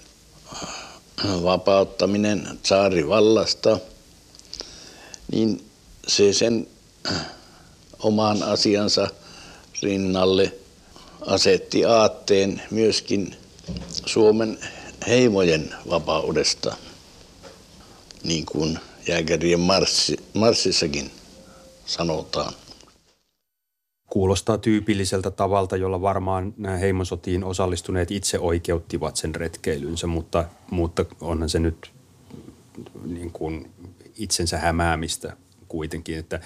vapauttaminen 1.25 2.59
tsaarivallasta, 2.63 3.79
niin 5.33 5.65
se 6.09 6.33
sen 6.33 6.67
oman 7.99 8.43
asiansa 8.43 9.09
rinnalle 9.83 10.55
asetti 11.27 11.85
aatteen 11.85 12.63
myöskin 12.71 13.37
Suomen 14.07 14.59
heimojen 15.07 15.75
vapaudesta, 15.91 16.77
niin 18.25 18.47
kuin 18.47 18.79
jääkärien 19.09 19.61
marssi, 19.61 20.17
marssissakin 20.35 21.11
sanotaan 21.87 22.55
kuulostaa 24.13 24.59
tyypilliseltä 24.59 25.31
tavalta, 25.31 25.77
jolla 25.77 26.01
varmaan 26.01 26.55
nämä 26.57 26.77
heimosotiin 26.77 27.45
osallistuneet 27.45 28.11
itse 28.11 28.39
oikeuttivat 28.39 29.17
sen 29.17 29.35
retkeilynsä, 29.35 30.07
mutta, 30.07 30.45
mutta 30.71 31.05
onhan 31.21 31.49
se 31.49 31.59
nyt 31.59 31.93
niin 33.05 33.31
kuin 33.33 33.71
itsensä 34.19 34.59
hämäämistä 34.59 35.37
kuitenkin, 35.69 36.19
että 36.19 36.41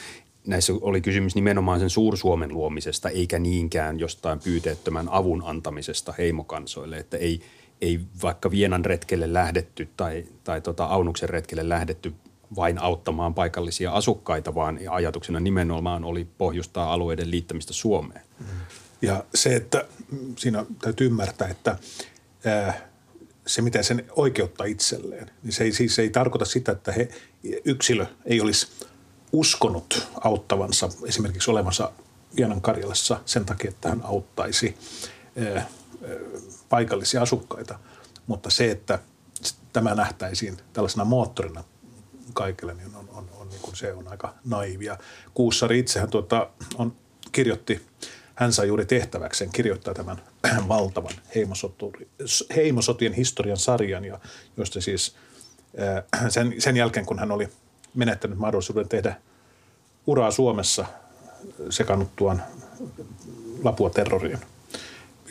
näissä 0.47 0.73
oli 0.81 1.01
kysymys 1.01 1.35
nimenomaan 1.35 1.81
sen 1.81 1.91
Suur-Suomen 1.91 2.55
luomisesta, 2.55 3.09
eikä 3.09 3.39
niinkään 3.39 4.01
jostain 4.01 4.41
pyyteettömän 4.41 5.09
avun 5.09 5.43
antamisesta 5.47 6.15
heimokansoille, 6.19 6.97
että 6.97 7.17
ei, 7.17 7.41
ei 7.81 8.01
vaikka 8.23 8.51
Vienan 8.51 8.85
retkelle 8.85 9.33
lähdetty 9.33 9.89
tai, 9.97 10.25
tai 10.45 10.61
tota 10.61 10.85
Aunuksen 10.85 11.29
retkelle 11.29 11.69
lähdetty 11.69 12.15
vain 12.57 12.79
auttamaan 12.79 13.35
paikallisia 13.35 13.93
asukkaita, 13.93 14.55
vaan 14.55 14.79
ajatuksena 14.91 15.41
nimenomaan 15.41 16.05
oli 16.05 16.25
pohjustaa 16.39 16.93
alueiden 16.93 17.31
liittämistä 17.31 17.73
Suomeen. 17.73 18.23
Ja 19.03 19.25
se, 19.35 19.57
että 19.57 19.85
siinä 20.37 20.67
täytyy 20.81 21.07
ymmärtää, 21.07 21.49
että 21.49 21.77
se, 23.47 23.63
miten 23.63 23.85
sen 23.85 24.05
oikeuttaa 24.17 24.67
itselleen, 24.67 25.31
niin 25.43 25.53
se 25.53 25.65
ei, 25.65 25.73
siis 25.73 25.99
ei 25.99 26.11
tarkoita 26.11 26.45
sitä, 26.45 26.73
että 26.73 26.93
he, 26.93 27.09
yksilö 27.65 28.07
ei 28.25 28.41
olisi 28.41 28.69
uskonut 29.33 30.09
auttavansa 30.21 30.89
esimerkiksi 31.07 31.51
olemassa 31.51 31.93
Vienan 32.37 32.61
Karjalassa 32.61 33.21
sen 33.25 33.45
takia, 33.45 33.69
että 33.69 33.89
hän 33.89 34.01
auttaisi 34.05 34.77
paikallisia 36.69 37.23
asukkaita. 37.23 37.79
Mutta 38.27 38.51
se, 38.51 38.71
että 38.71 38.99
tämä 39.73 39.95
nähtäisiin 39.95 40.57
tällaisena 40.73 41.05
moottorina 41.05 41.65
kaikille, 42.33 42.75
niin 42.75 42.97
on, 42.97 43.09
on, 43.13 43.29
on 43.41 43.49
niin 43.49 43.61
kuin 43.61 43.77
se 43.77 43.93
on 43.93 44.09
aika 44.09 44.35
naivia. 44.45 44.99
Kuussari 45.35 45.79
itsehän 45.79 46.11
tuota, 46.11 46.51
on, 46.75 46.97
kirjoitti, 47.33 47.87
hän 48.35 48.53
sai 48.53 48.67
juuri 48.69 48.87
tehtäväkseen 48.87 49.53
kirjoittaa 49.53 49.95
tämän 49.95 50.23
valtavan 50.69 51.13
heimosotien 52.57 53.13
historian 53.13 53.59
sarjan, 53.59 54.05
ja 54.05 54.19
josta 54.57 54.81
siis 54.81 55.17
äh, 55.81 56.31
sen, 56.31 56.55
sen 56.59 56.77
jälkeen, 56.77 57.07
kun 57.07 57.19
hän 57.19 57.33
oli 57.33 57.49
menettänyt 57.95 58.39
mahdollisuuden 58.39 58.89
tehdä 58.89 59.17
uraa 60.07 60.31
Suomessa 60.31 60.87
sekannuttuaan 61.71 62.43
Lapua 63.65 63.91
terroriin. 63.91 64.39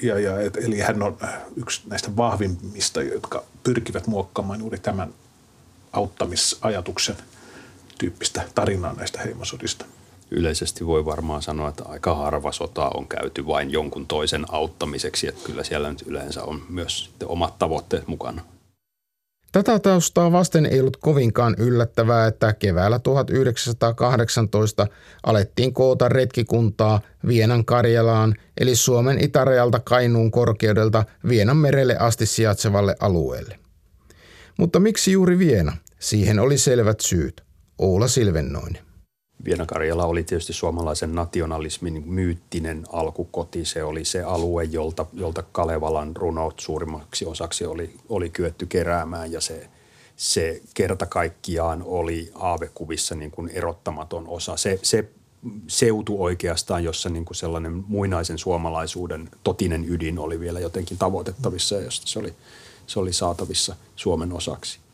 Ja, 0.01 0.19
ja, 0.19 0.33
eli 0.39 0.79
hän 0.79 1.03
on 1.03 1.17
yksi 1.55 1.81
näistä 1.89 2.15
vahvimmista, 2.17 3.01
jotka 3.01 3.43
pyrkivät 3.63 4.07
muokkaamaan 4.07 4.59
juuri 4.59 4.79
tämän 4.79 5.13
auttamisajatuksen 5.95 7.15
tyyppistä 7.97 8.41
tarinaa 8.55 8.93
näistä 8.93 9.21
heimasodista. 9.21 9.85
Yleisesti 10.31 10.85
voi 10.85 11.05
varmaan 11.05 11.41
sanoa, 11.41 11.69
että 11.69 11.83
aika 11.85 12.15
harva 12.15 12.51
sota 12.51 12.91
on 12.93 13.07
käyty 13.07 13.47
vain 13.47 13.71
jonkun 13.71 14.07
toisen 14.07 14.45
auttamiseksi, 14.49 15.27
että 15.27 15.41
kyllä 15.45 15.63
siellä 15.63 15.89
nyt 15.89 16.03
yleensä 16.07 16.43
on 16.43 16.61
myös 16.69 17.11
omat 17.25 17.59
tavoitteet 17.59 18.07
mukana. 18.07 18.41
Tätä 19.51 19.79
taustaa 19.79 20.31
vasten 20.31 20.65
ei 20.65 20.79
ollut 20.79 20.97
kovinkaan 20.97 21.55
yllättävää, 21.57 22.27
että 22.27 22.53
keväällä 22.53 22.99
1918 22.99 24.87
alettiin 25.23 25.73
koota 25.73 26.09
retkikuntaa 26.09 27.01
Vienan 27.27 27.65
Karjalaan, 27.65 28.35
eli 28.57 28.75
Suomen 28.75 29.23
itärajalta 29.23 29.79
Kainuun 29.79 30.31
korkeudelta 30.31 31.03
Vienan 31.27 31.57
merelle 31.57 31.97
asti 31.97 32.25
sijaitsevalle 32.25 32.95
alueelle. 32.99 33.59
Mutta 34.57 34.79
miksi 34.79 35.11
juuri 35.11 35.39
Viena? 35.39 35.77
Siihen 36.05 36.39
oli 36.39 36.57
selvät 36.57 36.99
syyt. 36.99 37.43
Oula 37.77 38.07
Silvennoinen. 38.07 38.83
Viena-Karjala 39.45 40.05
oli 40.05 40.23
tietysti 40.23 40.53
suomalaisen 40.53 41.15
nationalismin 41.15 42.03
myyttinen 42.05 42.83
alkukoti. 42.91 43.65
Se 43.65 43.83
oli 43.83 44.05
se 44.05 44.23
alue, 44.23 44.63
jolta, 44.63 45.05
jolta 45.13 45.43
Kalevalan 45.51 46.15
runot 46.15 46.59
suurimmaksi 46.59 47.25
osaksi 47.25 47.65
oli, 47.65 47.93
oli 48.09 48.29
kyetty 48.29 48.65
keräämään 48.65 49.31
ja 49.31 49.41
se, 49.41 49.69
se 50.15 50.61
kerta 50.73 51.05
kaikkiaan 51.05 51.83
oli 51.85 52.31
aavekuvissa 52.35 53.15
niin 53.15 53.31
kuin 53.31 53.49
erottamaton 53.49 54.27
osa. 54.27 54.57
Se, 54.57 54.79
se 54.81 55.09
seutu 55.67 56.23
oikeastaan, 56.23 56.83
jossa 56.83 57.09
niin 57.09 57.25
kuin 57.25 57.37
sellainen 57.37 57.83
muinaisen 57.87 58.37
suomalaisuuden 58.37 59.29
totinen 59.43 59.85
ydin 59.89 60.19
oli 60.19 60.39
vielä 60.39 60.59
jotenkin 60.59 60.97
tavoitettavissa 60.97 61.75
ja 61.75 61.81
josta 61.81 62.07
se 62.07 62.19
oli, 62.19 62.33
se 62.87 62.99
oli 62.99 63.13
saatavissa 63.13 63.75
Suomen 63.95 64.33
osaksi. 64.33 64.84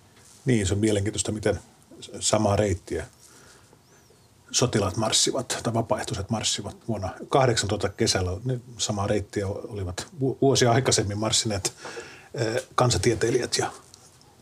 Niin, 0.45 0.67
se 0.67 0.73
on 0.73 0.79
mielenkiintoista, 0.79 1.31
miten 1.31 1.59
samaa 2.19 2.55
reittiä 2.55 3.05
sotilaat 4.51 4.97
marssivat 4.97 5.59
tai 5.63 5.73
vapaaehtoiset 5.73 6.29
marssivat 6.29 6.77
vuonna 6.87 7.09
18 7.29 7.89
kesällä. 7.89 8.31
Ne 8.45 8.59
samaa 8.77 9.07
reittiä 9.07 9.47
olivat 9.47 10.07
vuosia 10.41 10.71
aikaisemmin 10.71 11.17
marssineet 11.17 11.73
eh, 12.33 12.63
kansatieteilijät 12.75 13.57
ja 13.57 13.71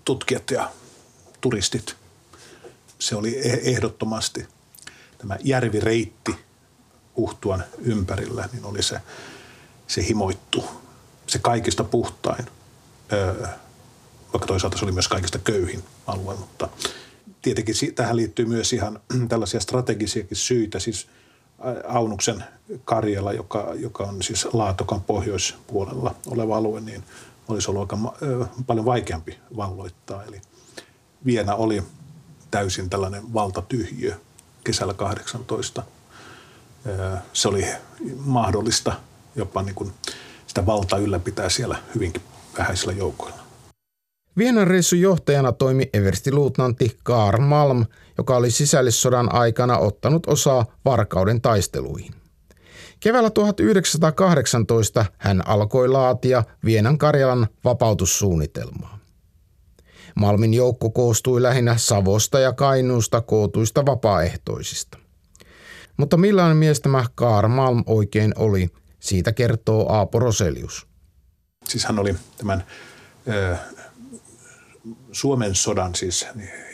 tutkijat 0.06 0.52
ja 0.52 0.72
turistit. 1.42 1.96
Se 3.00 3.16
oli 3.16 3.38
e-, 3.38 3.62
ehdottomasti 3.64 4.48
tämä 5.18 5.38
järvireitti 5.44 6.36
Uhtuan 7.16 7.64
ympärillä, 7.80 8.50
niin 8.54 8.66
oli 8.66 8.84
se, 8.84 9.02
se 9.88 10.08
himoittu, 10.08 10.66
se 11.28 11.40
kaikista 11.40 11.84
puhtain, 11.84 12.46
eh, 13.12 13.50
vaikka 14.34 14.48
toisaalta 14.48 14.78
se 14.78 14.86
oli 14.86 14.92
myös 14.92 15.08
kaikista 15.08 15.40
köyhin 15.40 15.84
alue, 16.08 16.36
mutta– 16.36 16.70
tietenkin 17.42 17.76
tähän 17.96 18.16
liittyy 18.16 18.46
myös 18.46 18.74
ihan 18.74 19.00
tällaisia 19.30 19.60
strategisiakin 19.60 20.38
syitä, 20.38 20.80
siis 20.80 21.08
Aunuksen 21.88 22.44
Karjala, 22.86 23.34
joka, 23.34 23.72
joka 23.76 24.04
on 24.04 24.24
siis 24.24 24.48
Laatokan 24.54 25.02
pohjoispuolella 25.02 26.16
oleva 26.28 26.58
alue, 26.58 26.82
niin 26.82 27.04
olisi 27.48 27.72
ollut 27.72 27.82
aika 27.82 28.14
paljon 28.68 28.86
vaikeampi 28.86 29.40
valloittaa. 29.58 30.24
Eli 30.24 30.42
Viena 31.26 31.56
oli 31.56 31.84
täysin 32.52 32.90
tällainen 32.90 33.34
valtatyhjiö 33.34 34.16
kesällä 34.64 34.94
18. 34.94 35.84
Se 37.34 37.48
oli 37.48 37.66
mahdollista 38.18 38.94
jopa 39.36 39.62
niin 39.62 39.76
kuin 39.76 39.94
sitä 40.48 40.66
valtaa 40.66 41.00
ylläpitää 41.00 41.50
siellä 41.50 41.80
hyvinkin 41.96 42.22
vähäisillä 42.58 42.94
joukoilla. 42.94 43.39
Vienan 44.40 44.68
reissun 44.68 45.00
johtajana 45.00 45.52
toimi 45.52 45.90
everstiluutnantti 45.94 46.98
Karl 47.04 47.42
Malm, 47.42 47.86
joka 48.18 48.36
oli 48.36 48.52
sisällissodan 48.52 49.36
aikana 49.36 49.78
ottanut 49.78 50.28
osaa 50.28 50.66
varkauden 50.86 51.42
taisteluihin. 51.42 52.14
Keväällä 53.00 53.30
1918 53.30 55.06
hän 55.18 55.48
alkoi 55.48 55.88
laatia 55.88 56.44
Vienan 56.66 56.98
Karjalan 56.98 57.48
vapautussuunnitelmaa. 57.64 59.00
Malmin 60.16 60.54
joukko 60.54 60.90
koostui 60.90 61.42
lähinnä 61.42 61.78
Savosta 61.78 62.40
ja 62.40 62.54
Kainuusta 62.54 63.22
kootuista 63.22 63.86
vapaaehtoisista. 63.86 64.98
Mutta 65.98 66.18
millainen 66.18 66.58
mies 66.58 66.80
tämä 66.80 67.06
Karl 67.16 67.48
Malm 67.48 67.84
oikein 67.86 68.34
oli, 68.38 68.70
siitä 69.00 69.32
kertoo 69.32 69.92
Aapo 69.92 70.20
Roselius. 70.20 70.88
Siis 71.66 71.86
hän 71.86 72.00
oli 72.00 72.16
tämän 72.38 72.64
Suomen 75.12 75.56
sodan 75.56 75.96
siis 75.96 76.28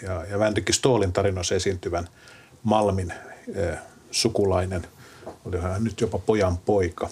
ja, 0.03 0.25
ja 0.25 0.39
Vänrikki 0.39 0.73
Stoolin 0.73 1.13
tarinoissa 1.13 1.55
esiintyvän 1.55 2.07
Malmin 2.63 3.13
eh, 3.55 3.77
sukulainen, 4.11 4.87
oli 5.45 5.61
hän 5.61 5.83
nyt 5.83 6.01
jopa 6.01 6.19
pojan 6.19 6.57
poika. 6.57 7.09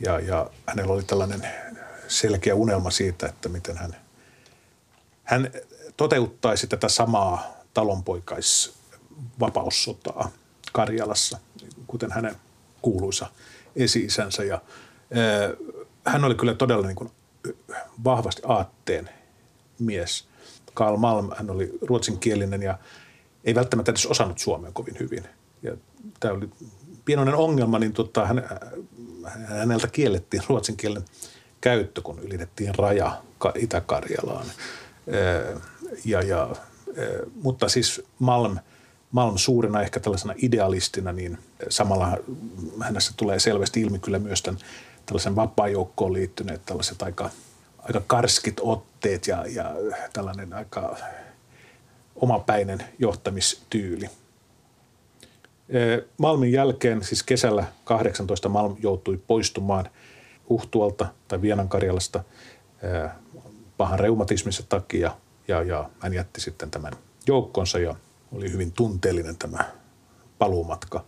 Ja, 0.00 0.20
ja 0.20 0.50
hänellä 0.66 0.92
oli 0.92 1.02
tällainen 1.02 1.48
selkeä 2.08 2.54
unelma 2.54 2.90
siitä, 2.90 3.26
että 3.26 3.48
miten 3.48 3.76
hän, 3.76 3.96
hän 5.24 5.50
toteuttaisi 5.96 6.66
tätä 6.66 6.88
samaa 6.88 7.62
talonpoikaisvapaussotaa 7.74 10.30
Karjalassa, 10.72 11.38
kuten 11.86 12.12
hänen 12.12 12.36
kuuluisa 12.82 13.26
esi-isänsä. 13.76 14.44
Ja, 14.44 14.60
eh, 15.10 15.50
hän 16.06 16.24
oli 16.24 16.34
kyllä 16.34 16.54
todella 16.54 16.86
niin 16.86 16.96
kuin 16.96 17.10
vahvasti 18.04 18.42
aatteen 18.44 19.10
mies– 19.78 20.24
Karl 20.74 20.96
Malm, 20.96 21.30
hän 21.36 21.50
oli 21.50 21.78
ruotsinkielinen 21.82 22.62
ja 22.62 22.78
ei 23.44 23.54
välttämättä 23.54 23.90
edes 23.90 24.06
osannut 24.06 24.38
suomea 24.38 24.72
kovin 24.72 24.98
hyvin. 25.00 25.24
Ja 25.62 25.76
tämä 26.20 26.34
oli 26.34 26.48
pienoinen 27.04 27.34
ongelma, 27.34 27.78
niin 27.78 27.92
tota, 27.92 28.26
hän, 28.26 28.48
häneltä 29.44 29.88
kiellettiin 29.88 30.42
ruotsinkielen 30.48 31.04
käyttö, 31.60 32.02
kun 32.02 32.18
ylitettiin 32.18 32.74
raja 32.74 33.22
Itä-Karjalaan. 33.54 34.46
Ja, 36.04 36.22
ja, 36.22 36.56
mutta 37.42 37.68
siis 37.68 38.02
Malm, 38.18 38.58
Malm 39.10 39.36
suurena 39.36 39.82
ehkä 39.82 40.00
tällaisena 40.00 40.34
idealistina, 40.36 41.12
niin 41.12 41.38
samalla 41.68 42.18
hänessä 42.80 43.12
tulee 43.16 43.38
selvästi 43.38 43.80
ilmi 43.80 43.98
kyllä 43.98 44.18
myös 44.18 44.42
tämän 44.42 44.60
tällaisen 45.06 45.36
vapaa-joukkoon 45.36 46.12
liittyneet 46.12 46.66
tällaiset 46.66 47.02
aika– 47.02 47.30
aika 47.82 48.02
karskit 48.06 48.60
otteet 48.60 49.26
ja, 49.26 49.44
ja 49.46 49.74
tällainen 50.12 50.52
aika 50.52 50.96
omapäinen 52.16 52.84
johtamistyyli. 52.98 54.10
Malmin 56.18 56.52
jälkeen, 56.52 57.04
siis 57.04 57.22
kesällä 57.22 57.64
18 57.84 58.48
Malm 58.48 58.76
joutui 58.82 59.20
poistumaan 59.26 59.90
Uhtualta 60.48 61.06
tai 61.28 61.42
Vienankarjalasta 61.42 62.24
pahan 63.76 63.98
reumatismissa 63.98 64.62
takia 64.68 65.16
ja, 65.48 65.62
ja 65.62 65.90
hän 66.00 66.14
jätti 66.14 66.40
sitten 66.40 66.70
tämän 66.70 66.92
joukkonsa 67.26 67.78
ja 67.78 67.94
oli 68.32 68.52
hyvin 68.52 68.72
tunteellinen 68.72 69.36
tämä 69.36 69.64
paluumatka. 70.38 71.04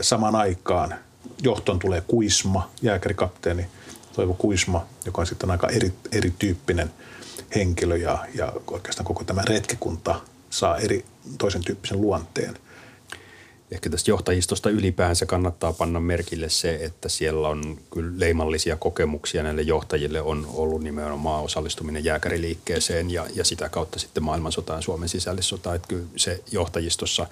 Samaan 0.00 0.34
aikaan 0.34 0.94
johton 1.42 1.78
tulee 1.78 2.00
Kuisma, 2.00 2.70
jääkärikapteeni– 2.82 3.66
Toivo 4.14 4.34
Kuisma, 4.34 4.86
joka 5.06 5.20
on 5.20 5.26
sitten 5.26 5.50
aika 5.50 5.68
eri, 5.68 5.92
erityyppinen 6.12 6.90
henkilö 7.54 7.96
ja, 7.96 8.18
ja 8.34 8.52
oikeastaan 8.66 9.06
koko 9.06 9.24
tämä 9.24 9.42
retkikunta 9.48 10.20
saa 10.50 10.78
eri 10.78 11.04
toisen 11.38 11.64
tyyppisen 11.64 12.00
luonteen. 12.00 12.56
Ehkä 13.70 13.90
tästä 13.90 14.10
johtajistosta 14.10 14.70
ylipäänsä 14.70 15.26
kannattaa 15.26 15.72
panna 15.72 16.00
merkille 16.00 16.48
se, 16.48 16.74
että 16.74 17.08
siellä 17.08 17.48
on 17.48 17.78
kyllä 17.90 18.12
leimallisia 18.16 18.76
kokemuksia 18.76 19.42
näille 19.42 19.62
johtajille 19.62 20.20
on 20.20 20.48
ollut 20.52 20.82
nimenomaan 20.82 21.44
osallistuminen 21.44 22.04
jääkäriliikkeeseen 22.04 23.10
ja, 23.10 23.26
ja 23.34 23.44
sitä 23.44 23.68
kautta 23.68 23.98
sitten 23.98 24.22
maailmansotaan 24.22 24.82
Suomen 24.82 25.08
sisällissota. 25.08 25.74
Että 25.74 25.88
kyllä 25.88 26.06
se 26.16 26.42
johtajistossa, 26.52 27.26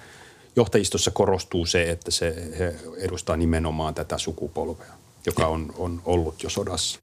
johtajistossa 0.55 1.11
korostuu 1.11 1.65
se, 1.65 1.91
että 1.91 2.11
se, 2.11 2.51
he 2.59 2.75
edustaa 2.97 3.37
nimenomaan 3.37 3.95
tätä 3.95 4.17
sukupolvea 4.17 5.02
joka 5.25 5.47
on, 5.47 5.73
on 5.77 6.01
ollut 6.05 6.43
jo 6.43 6.49
sodassa. 6.49 6.99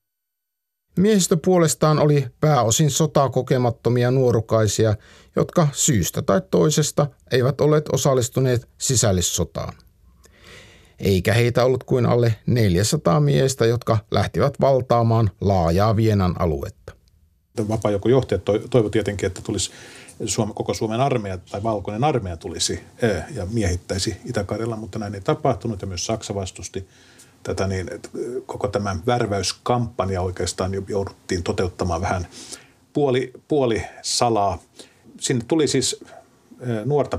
Miehistö 0.97 1.37
puolestaan 1.45 1.99
oli 1.99 2.27
pääosin 2.41 2.91
sotaa 2.91 3.29
kokemattomia 3.29 4.11
nuorukaisia, 4.11 4.95
jotka 5.37 5.69
syystä 5.73 6.23
tai 6.23 6.43
toisesta 6.51 7.07
eivät 7.33 7.61
olleet 7.61 7.89
osallistuneet 7.89 8.69
sisällissotaan. 8.79 9.75
Eikä 10.99 11.35
heitä 11.35 11.65
ollut 11.65 11.85
kuin 11.85 12.07
alle 12.07 12.35
400 12.47 13.21
miestä, 13.21 13.67
jotka 13.67 13.99
lähtivät 14.11 14.55
valtaamaan 14.61 15.31
laajaa 15.41 15.97
Vienan 15.97 16.35
aluetta. 16.39 16.93
vapaa 17.69 17.91
johtajat 17.91 18.43
toivo 18.71 18.89
tietenkin, 18.89 19.27
että 19.27 19.43
tulisi 19.43 19.71
Suomen, 20.27 20.55
koko 20.55 20.75
Suomen 20.75 21.01
armeija 21.01 21.39
tai 21.39 21.63
valkoinen 21.63 22.05
armeija 22.05 22.37
tulisi 22.37 22.81
ja 23.35 23.47
miehittäisi 23.47 24.17
itä 24.25 24.45
mutta 24.77 24.99
näin 24.99 25.15
ei 25.15 25.21
tapahtunut 25.21 25.81
ja 25.81 25.87
myös 25.87 26.07
Saksa 26.07 26.35
vastusti 26.35 26.89
tätä, 27.43 27.67
niin 27.67 27.91
koko 28.47 28.69
tämä 28.69 28.97
värväyskampanja 29.07 30.23
oikeastaan 30.23 30.73
jouduttiin 30.89 31.43
toteuttamaan 31.43 32.01
vähän 32.01 32.27
puoli, 32.93 33.33
puoli 33.49 33.83
salaa. 34.03 34.59
Sinne 35.21 35.45
tuli 35.49 35.69
siis 35.69 36.05
nuorta 36.85 37.19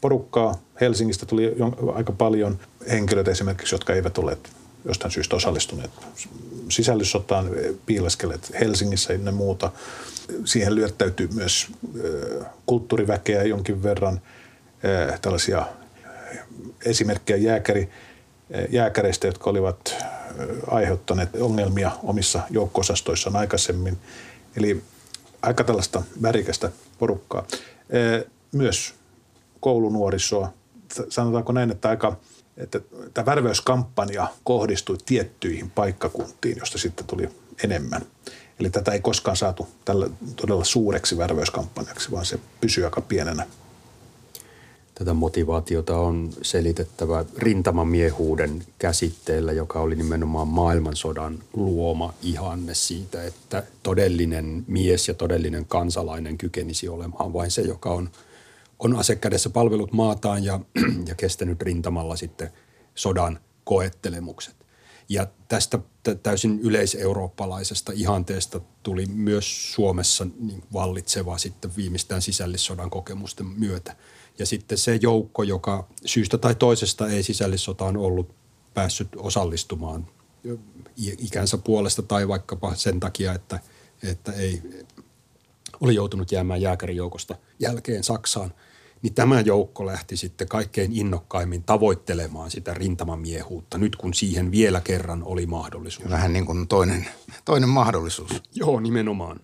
porukkaa. 0.00 0.54
Helsingistä 0.80 1.26
tuli 1.26 1.56
aika 1.94 2.12
paljon 2.12 2.58
henkilöitä 2.90 3.30
esimerkiksi, 3.30 3.74
jotka 3.74 3.94
eivät 3.94 4.18
olleet 4.18 4.50
jostain 4.84 5.10
syystä 5.12 5.36
osallistuneet 5.36 5.90
sisällissotaan, 6.68 7.50
piileskelet 7.86 8.52
Helsingissä 8.60 9.12
ja 9.12 9.32
muuta. 9.32 9.70
Siihen 10.44 10.74
lyöttäytyy 10.74 11.28
myös 11.34 11.68
kulttuuriväkeä 12.66 13.42
jonkin 13.42 13.82
verran, 13.82 14.20
tällaisia 15.22 15.66
esimerkkejä 16.84 17.36
jääkäri, 17.36 17.88
jääkäreistä, 18.70 19.26
jotka 19.26 19.50
olivat 19.50 19.96
aiheuttaneet 20.70 21.28
ongelmia 21.40 21.90
omissa 22.02 22.40
joukkosastoissaan 22.50 23.36
aikaisemmin. 23.36 23.98
Eli 24.56 24.82
aika 25.42 25.64
tällaista 25.64 26.02
värikästä 26.22 26.70
porukkaa. 26.98 27.46
Myös 28.52 28.94
koulunuorisoa. 29.60 30.52
Sanotaanko 31.08 31.52
näin, 31.52 31.70
että 31.70 31.88
aika 31.88 32.16
että 32.56 32.80
tämä 33.14 33.26
värväyskampanja 33.26 34.26
kohdistui 34.44 34.96
tiettyihin 35.06 35.70
paikkakuntiin, 35.70 36.58
josta 36.58 36.78
sitten 36.78 37.06
tuli 37.06 37.28
enemmän. 37.64 38.02
Eli 38.60 38.70
tätä 38.70 38.92
ei 38.92 39.00
koskaan 39.00 39.36
saatu 39.36 39.68
tällä 39.84 40.10
todella 40.36 40.64
suureksi 40.64 41.18
värväyskampanjaksi, 41.18 42.10
vaan 42.10 42.26
se 42.26 42.38
pysyy 42.60 42.84
aika 42.84 43.00
pienenä 43.00 43.46
Tätä 45.02 45.14
motivaatiota 45.14 45.98
on 45.98 46.30
selitettävä 46.42 47.24
rintamamiehuuden 47.38 48.64
käsitteellä, 48.78 49.52
joka 49.52 49.80
oli 49.80 49.96
nimenomaan 49.96 50.48
maailmansodan 50.48 51.38
luoma 51.52 52.14
ihanne 52.22 52.74
siitä, 52.74 53.24
että 53.24 53.62
todellinen 53.82 54.64
mies 54.66 55.08
ja 55.08 55.14
todellinen 55.14 55.64
kansalainen 55.64 56.38
kykenisi 56.38 56.88
olemaan 56.88 57.32
vain 57.32 57.50
se, 57.50 57.62
joka 57.62 57.90
on, 57.90 58.10
on 58.78 58.96
asekädessä 58.96 59.50
palvelut 59.50 59.92
maataan 59.92 60.44
ja, 60.44 60.60
ja 61.08 61.14
kestänyt 61.14 61.62
rintamalla 61.62 62.16
sitten 62.16 62.50
sodan 62.94 63.38
koettelemukset. 63.64 64.54
Ja 65.08 65.26
tästä 65.48 65.78
täysin 66.22 66.60
yleiseurooppalaisesta 66.60 67.92
ihanteesta 67.94 68.60
tuli 68.82 69.06
myös 69.06 69.74
Suomessa 69.74 70.26
niin 70.40 70.62
vallitseva 70.72 71.38
sitten 71.38 71.76
viimeistään 71.76 72.22
sisällissodan 72.22 72.90
kokemusten 72.90 73.46
myötä– 73.46 73.96
ja 74.38 74.46
sitten 74.46 74.78
se 74.78 74.98
joukko, 75.02 75.42
joka 75.42 75.88
syystä 76.06 76.38
tai 76.38 76.54
toisesta 76.54 77.08
ei 77.08 77.22
sisällissotaan 77.22 77.96
ollut 77.96 78.34
päässyt 78.74 79.08
osallistumaan 79.16 80.06
ikänsä 81.18 81.58
puolesta 81.58 82.02
tai 82.02 82.28
vaikkapa 82.28 82.74
sen 82.74 83.00
takia, 83.00 83.32
että, 83.32 83.60
että 84.02 84.32
ei 84.32 84.62
oli 85.80 85.94
joutunut 85.94 86.32
jäämään 86.32 86.60
jääkärijoukosta 86.60 87.36
jälkeen 87.58 88.04
Saksaan, 88.04 88.54
niin 89.02 89.14
tämä 89.14 89.40
joukko 89.40 89.86
lähti 89.86 90.16
sitten 90.16 90.48
kaikkein 90.48 90.92
innokkaimmin 90.92 91.62
tavoittelemaan 91.62 92.50
sitä 92.50 92.74
rintamamiehuutta, 92.74 93.78
nyt 93.78 93.96
kun 93.96 94.14
siihen 94.14 94.50
vielä 94.50 94.80
kerran 94.80 95.22
oli 95.24 95.46
mahdollisuus. 95.46 96.10
Vähän 96.10 96.32
niin 96.32 96.46
kuin 96.46 96.68
toinen, 96.68 97.08
toinen 97.44 97.68
mahdollisuus. 97.68 98.42
Joo, 98.54 98.80
nimenomaan. 98.80 99.40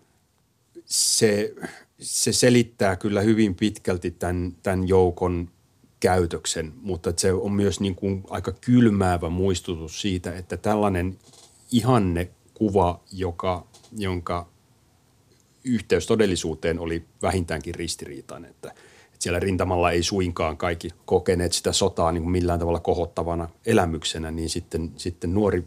Se 0.85 1.55
se 2.01 2.33
selittää 2.33 2.97
kyllä 2.97 3.21
hyvin 3.21 3.55
pitkälti 3.55 4.11
tämän, 4.11 4.57
tämän 4.63 4.89
joukon 4.89 5.51
käytöksen, 6.01 6.73
mutta 6.83 7.13
se 7.17 7.33
on 7.33 7.53
myös 7.53 7.81
niin 7.81 7.95
kuin 7.95 8.25
aika 8.31 8.53
kylmäävä 8.53 9.29
muistutus 9.29 10.01
siitä, 10.01 10.35
että 10.35 10.57
tällainen 10.57 11.19
ihanne 11.73 12.31
kuva, 12.55 13.01
joka, 13.13 13.67
jonka 13.97 14.47
yhteys 15.65 16.07
todellisuuteen 16.07 16.79
oli 16.79 17.05
vähintäänkin 17.23 17.75
ristiriitainen, 17.75 18.51
että, 18.51 18.69
että 18.69 19.19
siellä 19.19 19.41
rintamalla 19.41 19.91
ei 19.91 20.03
suinkaan 20.03 20.57
kaikki 20.57 20.89
kokeneet 21.07 21.53
sitä 21.53 21.73
sotaa 21.73 22.13
niin 22.13 22.23
kuin 22.23 22.33
millään 22.33 22.59
tavalla 22.59 22.81
kohottavana 22.81 23.49
elämyksenä, 23.67 24.31
niin 24.31 24.51
sitten, 24.51 24.93
sitten 24.97 25.35
nuori 25.35 25.65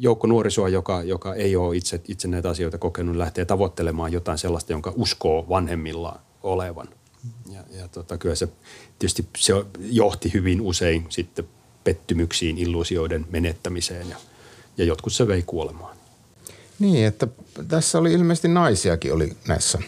joukko 0.00 0.26
nuorisoa, 0.26 0.68
joka, 0.68 1.02
joka 1.02 1.34
ei 1.34 1.56
ole 1.56 1.76
itse, 1.76 2.00
itse 2.08 2.28
näitä 2.28 2.50
asioita 2.50 2.78
kokenut, 2.78 3.16
lähtee 3.16 3.44
tavoittelemaan 3.44 4.12
jotain 4.12 4.38
sellaista, 4.38 4.72
jonka 4.72 4.92
uskoo 4.96 5.46
vanhemmillaan 5.48 6.20
olevan. 6.42 6.88
Ja, 7.52 7.60
ja 7.80 7.88
tota, 7.88 8.18
kyllä 8.18 8.34
se 8.34 8.48
tietysti 8.98 9.26
se 9.38 9.52
johti 9.80 10.32
hyvin 10.34 10.60
usein 10.60 11.06
sitten 11.08 11.48
pettymyksiin, 11.84 12.58
illuusioiden 12.58 13.26
menettämiseen 13.30 14.08
ja, 14.10 14.16
ja 14.78 14.84
jotkut 14.84 15.12
se 15.12 15.26
vei 15.26 15.42
kuolemaan. 15.42 15.96
Niin, 16.78 17.06
että 17.06 17.26
tässä 17.68 17.98
oli 17.98 18.12
ilmeisesti 18.12 18.48
naisiakin 18.48 19.12
oli 19.12 19.36
näissä 19.48 19.78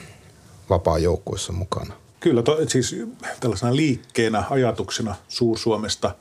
vapaa-joukkuissa 0.71 1.53
mukana. 1.53 1.95
Kyllä, 2.21 2.43
to, 2.43 2.59
siis 2.69 2.97
tällaisena 3.41 3.77
liikkeenä, 3.77 4.45
ajatuksena 4.51 5.15
Suur-Suomesta, 5.29 6.15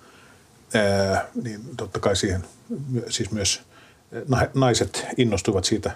ää, 0.73 1.29
niin 1.43 1.61
totta 1.77 1.99
kai 1.99 2.15
siihen 2.15 2.45
siis 3.09 3.31
myös 3.31 3.61
naiset 4.53 5.05
innostuivat 5.17 5.65
siitä. 5.65 5.91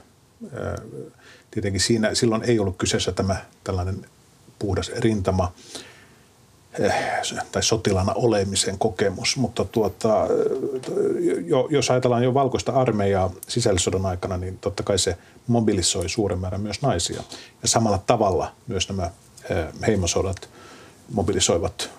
Tietenkin 1.51 1.81
siinä, 1.81 2.15
silloin 2.15 2.43
ei 2.43 2.59
ollut 2.59 2.77
kyseessä 2.77 3.11
tämä 3.11 3.35
tällainen 3.63 4.05
puhdas 4.59 4.91
rintama 4.97 5.53
tai 7.51 7.63
sotilana 7.63 8.13
olemisen 8.13 8.77
kokemus, 8.77 9.37
mutta 9.37 9.65
tuota, 9.65 10.27
jo, 11.45 11.67
jos 11.71 11.91
ajatellaan 11.91 12.23
jo 12.23 12.33
valkoista 12.33 12.71
armeijaa 12.71 13.31
sisällissodan 13.47 14.05
aikana, 14.05 14.37
niin 14.37 14.57
totta 14.57 14.83
kai 14.83 14.99
se 14.99 15.17
mobilisoi 15.47 16.09
suuren 16.09 16.39
määrän 16.39 16.61
myös 16.61 16.81
naisia. 16.81 17.23
Ja 17.61 17.67
samalla 17.67 18.03
tavalla 18.07 18.51
myös 18.67 18.89
nämä 18.89 19.11
heimosodat 19.87 20.49
mobilisoivat 21.11 21.89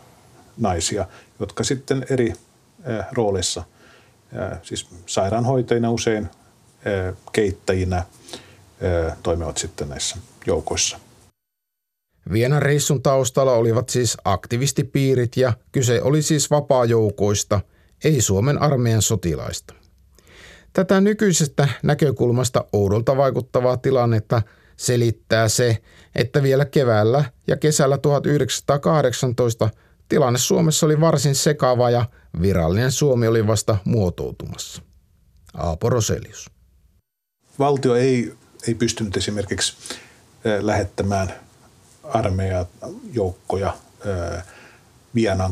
naisia, 0.58 1.06
jotka 1.40 1.64
sitten 1.64 2.06
eri 2.10 2.32
rooleissa– 3.12 3.64
siis 4.62 4.88
sairaanhoitajina 5.06 5.90
usein, 5.90 6.28
keittäjinä 7.32 8.04
toimivat 9.22 9.58
sitten 9.58 9.88
näissä 9.88 10.16
joukoissa. 10.46 10.98
Vienan 12.32 12.62
reissun 12.62 13.02
taustalla 13.02 13.52
olivat 13.52 13.88
siis 13.88 14.16
aktivistipiirit 14.24 15.36
ja 15.36 15.52
kyse 15.72 16.02
oli 16.02 16.22
siis 16.22 16.50
vapaa-joukoista, 16.50 17.60
ei 18.04 18.20
Suomen 18.20 18.62
armeijan 18.62 19.02
sotilaista. 19.02 19.74
Tätä 20.72 21.00
nykyisestä 21.00 21.68
näkökulmasta 21.82 22.64
oudolta 22.72 23.16
vaikuttavaa 23.16 23.76
tilannetta 23.76 24.42
selittää 24.76 25.48
se, 25.48 25.78
että 26.14 26.42
vielä 26.42 26.64
keväällä 26.64 27.24
ja 27.46 27.56
kesällä 27.56 27.98
1918 27.98 29.70
tilanne 30.08 30.38
Suomessa 30.38 30.86
oli 30.86 31.00
varsin 31.00 31.34
sekava 31.34 31.90
ja 31.90 32.04
Virallinen 32.42 32.92
Suomi 32.92 33.26
oli 33.26 33.46
vasta 33.46 33.76
muotoutumassa. 33.84 34.82
Aapo 35.54 35.90
Roselius. 35.90 36.50
Valtio 37.58 37.94
ei, 37.94 38.34
ei 38.68 38.74
pystynyt 38.74 39.16
esimerkiksi 39.16 39.76
lähettämään 40.60 41.34
armeijaa 42.04 42.66
joukkoja 43.12 43.74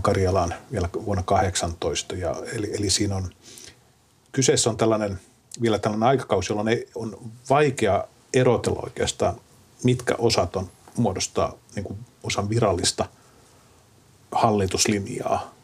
Karjalaan 0.02 0.54
vielä 0.72 0.88
vuonna 1.04 1.22
18. 1.22 2.14
Ja, 2.14 2.36
eli, 2.52 2.70
eli 2.78 2.90
siinä 2.90 3.16
on, 3.16 3.30
kyseessä 4.32 4.70
on 4.70 4.76
tällainen, 4.76 5.20
vielä 5.62 5.78
tällainen 5.78 6.08
aikakausi, 6.08 6.52
jolloin 6.52 6.68
ei, 6.68 6.88
on 6.94 7.18
vaikea 7.50 8.04
erotella 8.34 8.80
oikeastaan, 8.82 9.40
mitkä 9.82 10.14
osat 10.18 10.56
on 10.56 10.70
muodostaa 10.96 11.54
niin 11.74 11.84
kuin 11.84 11.98
osan 12.22 12.48
virallista 12.48 13.06
hallituslinjaa 14.34 15.54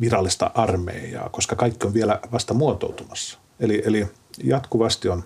virallista 0.00 0.50
armeijaa, 0.54 1.28
koska 1.28 1.56
kaikki 1.56 1.86
on 1.86 1.94
vielä 1.94 2.20
vasta 2.32 2.54
muotoutumassa. 2.54 3.38
Eli, 3.60 3.82
eli 3.84 4.06
jatkuvasti 4.44 5.08
on, 5.08 5.24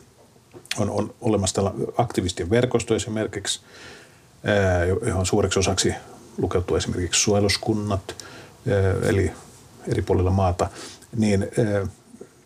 on, 0.78 0.90
on 0.90 1.14
olemassa 1.20 1.72
aktivistien 1.98 2.50
verkosto 2.50 2.94
esimerkiksi, 2.94 3.60
johon 5.06 5.26
suureksi 5.26 5.58
osaksi 5.58 5.94
lukeutuu 6.38 6.76
esimerkiksi 6.76 7.20
suojeluskunnat, 7.20 8.16
eli 9.02 9.32
eri 9.88 10.02
puolilla 10.02 10.30
maata, 10.30 10.70
niin 11.16 11.48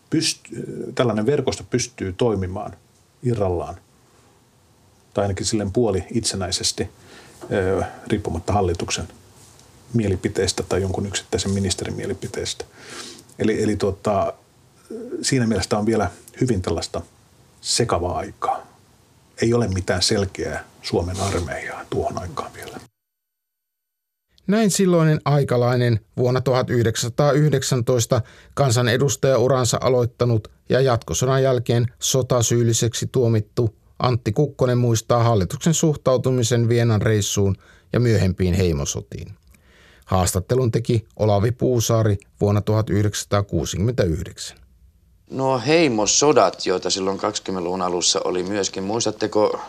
pyst, 0.09 0.39
tällainen 0.95 1.25
verkosto 1.25 1.63
pystyy 1.69 2.13
toimimaan 2.13 2.73
irrallaan 3.23 3.75
tai 5.13 5.23
ainakin 5.23 5.45
silleen 5.45 5.71
puoli 5.71 6.03
itsenäisesti 6.13 6.89
riippumatta 8.07 8.53
hallituksen 8.53 9.07
mielipiteestä 9.93 10.63
tai 10.63 10.81
jonkun 10.81 11.05
yksittäisen 11.05 11.51
ministerin 11.51 11.95
mielipiteestä. 11.95 12.65
Eli, 13.39 13.63
eli 13.63 13.75
tuota, 13.75 14.33
siinä 15.21 15.47
mielessä 15.47 15.77
on 15.77 15.85
vielä 15.85 16.11
hyvin 16.41 16.61
tällaista 16.61 17.01
sekavaa 17.61 18.17
aikaa. 18.17 18.67
Ei 19.41 19.53
ole 19.53 19.67
mitään 19.67 20.01
selkeää 20.01 20.63
Suomen 20.81 21.19
armeijaa 21.19 21.85
tuohon 21.89 22.17
aikaan 22.17 22.53
vielä. 22.53 22.79
Näin 24.47 24.71
silloinen 24.71 25.21
aikalainen 25.25 25.99
vuonna 26.17 26.41
1919 26.41 28.21
kansanedustajauransa 28.53 29.77
aloittanut 29.81 30.47
ja 30.69 30.81
jatkosodan 30.81 31.43
jälkeen 31.43 31.85
sotasyylliseksi 31.99 33.07
tuomittu 33.11 33.75
Antti 33.99 34.31
Kukkonen 34.31 34.77
muistaa 34.77 35.23
hallituksen 35.23 35.73
suhtautumisen 35.73 36.69
Vienan 36.69 37.01
reissuun 37.01 37.55
ja 37.93 37.99
myöhempiin 37.99 38.53
heimosotiin. 38.53 39.35
Haastattelun 40.07 40.71
teki 40.71 41.07
Olavi 41.15 41.51
Puusaari 41.51 42.17
vuonna 42.41 42.61
1969. 42.61 44.57
Nuo 45.29 45.59
heimosodat, 45.59 46.65
joita 46.65 46.89
silloin 46.89 47.19
20-luvun 47.19 47.81
alussa 47.81 48.19
oli 48.23 48.43
myöskin, 48.43 48.83
muistatteko 48.83 49.59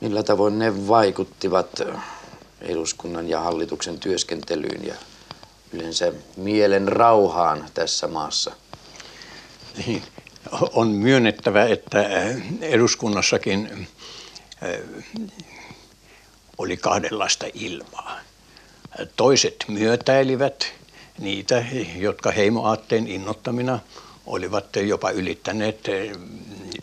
millä 0.00 0.22
tavoin 0.22 0.58
ne 0.58 0.88
vaikuttivat 0.88 1.80
eduskunnan 2.60 3.28
ja 3.28 3.40
hallituksen 3.40 3.98
työskentelyyn 3.98 4.86
ja 4.86 4.94
yleensä 5.72 6.12
mielen 6.36 6.88
rauhaan 6.88 7.68
tässä 7.74 8.08
maassa? 8.08 8.52
Niin, 9.86 10.02
on 10.72 10.88
myönnettävä, 10.88 11.64
että 11.64 12.04
eduskunnassakin 12.60 13.88
oli 16.58 16.76
kahdenlaista 16.76 17.46
ilmaa. 17.54 18.25
Toiset 19.16 19.64
myötäilivät 19.68 20.72
niitä, 21.18 21.64
jotka 21.96 22.30
heimoaatteen 22.30 23.06
innottamina 23.06 23.78
olivat 24.26 24.76
jopa 24.76 25.10
ylittäneet, 25.10 25.80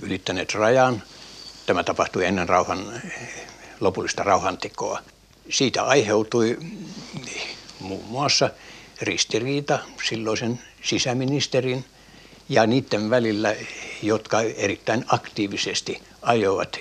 ylittäneet 0.01 0.53
rajan. 0.53 1.03
Tämä 1.65 1.83
tapahtui 1.83 2.25
ennen 2.25 2.49
rauhan, 2.49 3.01
lopullista 3.79 4.23
rauhantekoa. 4.23 4.99
Siitä 5.49 5.83
aiheutui 5.83 6.57
muun 7.79 8.05
muassa 8.05 8.49
ristiriita 9.01 9.79
silloisen 10.09 10.59
sisäministerin 10.83 11.85
ja 12.49 12.67
niiden 12.67 13.09
välillä, 13.09 13.55
jotka 14.01 14.41
erittäin 14.41 15.05
aktiivisesti 15.07 16.01
ajoivat 16.21 16.79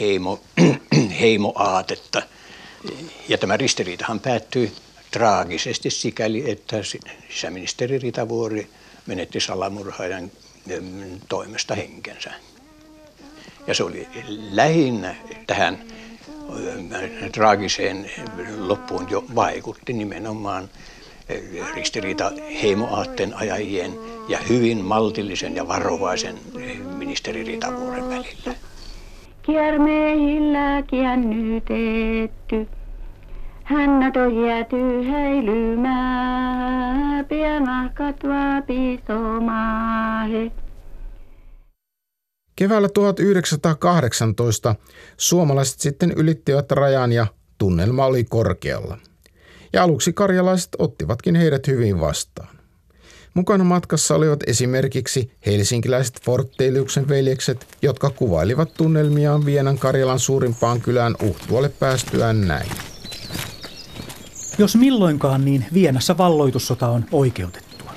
heimo, 0.00 0.40
heimoaatetta. 1.20 2.22
Ja 3.28 3.38
tämä 3.38 3.56
ristiriitahan 3.56 4.20
päättyi 4.20 4.72
traagisesti 5.10 5.90
sikäli, 5.90 6.50
että 6.50 6.76
sisäministeri 7.28 7.98
Rita 7.98 8.28
Vuori 8.28 8.68
menetti 9.06 9.40
salamurhaajan 9.40 10.30
toimesta 11.28 11.74
henkensä. 11.74 12.30
Ja 13.66 13.74
se 13.74 13.84
oli 13.84 14.08
lähinnä 14.50 15.14
tähän 15.46 15.84
traagiseen 17.32 18.10
loppuun 18.58 19.10
jo 19.10 19.24
vaikutti 19.34 19.92
nimenomaan 19.92 20.70
ristiriita 21.74 22.32
heimoaatteen 22.62 23.34
ajajien 23.34 23.98
ja 24.28 24.38
hyvin 24.38 24.84
maltillisen 24.84 25.56
ja 25.56 25.68
varovaisen 25.68 26.38
ministeri 26.98 27.44
Ritavuoren 27.44 28.08
välillä. 28.08 28.54
Kiermeillä 29.46 30.82
käännytetty, 30.90 32.68
hännät 33.64 34.16
on 34.16 34.46
jääty 34.46 34.76
häilymään, 35.10 36.44
pienahkat 37.26 38.16
vapisomaahe. 38.24 39.72
Keväällä 42.56 42.88
1918 42.88 44.74
suomalaiset 45.16 45.80
sitten 45.80 46.12
ylittivät 46.16 46.72
rajan 46.72 47.12
ja 47.12 47.26
tunnelma 47.58 48.06
oli 48.06 48.24
korkealla. 48.24 48.98
Ja 49.72 49.82
aluksi 49.82 50.12
karjalaiset 50.12 50.70
ottivatkin 50.78 51.34
heidät 51.34 51.66
hyvin 51.66 52.00
vastaan. 52.00 52.53
Mukana 53.34 53.64
matkassa 53.64 54.14
olivat 54.14 54.40
esimerkiksi 54.46 55.30
helsinkiläiset 55.46 56.20
Fortteiliuksen 56.22 57.08
veljekset, 57.08 57.66
jotka 57.82 58.10
kuvailivat 58.10 58.74
tunnelmiaan 58.74 59.46
Vienan 59.46 59.78
Karjalan 59.78 60.18
suurimpaan 60.18 60.80
kylään 60.80 61.14
Uhtualle 61.22 61.68
päästyään 61.68 62.48
näin. 62.48 62.70
Jos 64.58 64.76
milloinkaan, 64.76 65.44
niin 65.44 65.64
Vienassa 65.74 66.18
valloitussota 66.18 66.88
on 66.88 67.04
oikeutettua. 67.12 67.90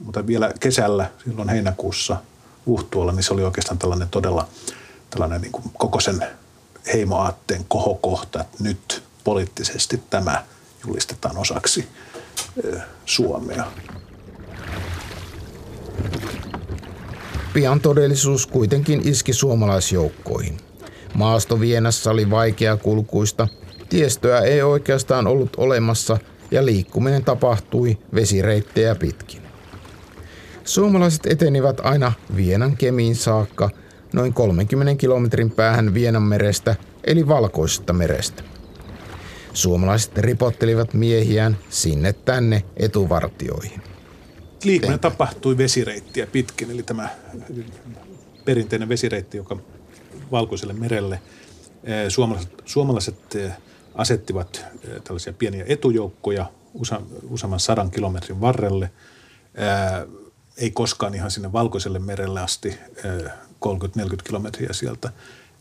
mutta 0.05 0.27
vielä 0.27 0.53
kesällä, 0.61 1.11
silloin 1.25 1.49
heinäkuussa 1.49 2.17
Uhtuolla, 2.67 3.13
niin 3.13 3.23
se 3.23 3.35
oli 3.35 3.45
oikeastaan 3.45 3.79
tällainen 3.79 4.09
todella 4.09 4.49
tällainen 5.11 5.41
niin 5.41 5.53
kuin 5.53 5.65
koko 5.79 6.01
sen 6.01 6.27
heimoaatteen 6.93 7.65
kohokohta, 7.69 8.41
että 8.41 8.57
nyt 8.61 9.03
poliittisesti 9.25 10.03
tämä 10.11 10.45
julistetaan 10.87 11.39
osaksi 11.39 11.89
Suomea. 13.07 13.65
Pian 17.55 17.81
todellisuus 17.81 18.46
kuitenkin 18.46 19.09
iski 19.09 19.33
suomalaisjoukkoihin. 19.33 20.57
Maasto 21.14 21.61
Vienassa 21.61 22.11
oli 22.11 22.31
vaikea 22.31 22.76
kulkuista, 22.76 23.48
tiestöä 23.88 24.40
ei 24.40 24.62
oikeastaan 24.62 25.26
ollut 25.26 25.50
olemassa 25.57 26.18
ja 26.50 26.66
liikkuminen 26.66 27.24
tapahtui 27.24 27.98
vesireittejä 28.14 28.94
pitkin. 28.94 29.42
Suomalaiset 30.64 31.26
etenivät 31.26 31.81
aina 31.85 32.12
Vienan 32.37 32.76
kemiin 32.76 33.16
saakka 33.16 33.70
noin 34.12 34.33
30 34.33 34.94
kilometrin 35.00 35.50
päähän 35.50 35.94
Vienan 35.94 36.22
merestä 36.22 36.74
eli 37.05 37.29
Valkoisesta 37.29 37.92
merestä. 37.92 38.42
Suomalaiset 39.52 40.18
ripottelivat 40.18 40.94
miehiään 40.94 41.59
sinne 41.68 42.12
tänne 42.12 42.62
etuvartioihin. 42.76 43.96
Liikkuminen 44.66 45.00
tapahtui 45.00 45.59
vesireittiä 45.59 46.26
pitkin, 46.26 46.70
eli 46.70 46.83
tämä 46.83 47.09
perinteinen 48.44 48.88
vesireitti, 48.88 49.37
joka 49.37 49.57
Valkoiselle 50.31 50.72
merelle. 50.72 51.20
Suomalaiset, 52.09 52.62
suomalaiset 52.64 53.37
asettivat 53.94 54.64
tällaisia 55.05 55.33
pieniä 55.33 55.64
etujoukkoja 55.68 56.50
useamman 57.31 57.61
sadan 57.61 57.90
kilometrin 57.90 58.40
varrelle 58.40 58.90
ei 60.57 60.70
koskaan 60.70 61.14
ihan 61.14 61.31
sinne 61.31 61.52
Valkoiselle 61.52 61.98
merelle 61.98 62.40
asti, 62.40 62.79
30-40 63.66 64.22
kilometriä 64.24 64.72
sieltä 64.72 65.12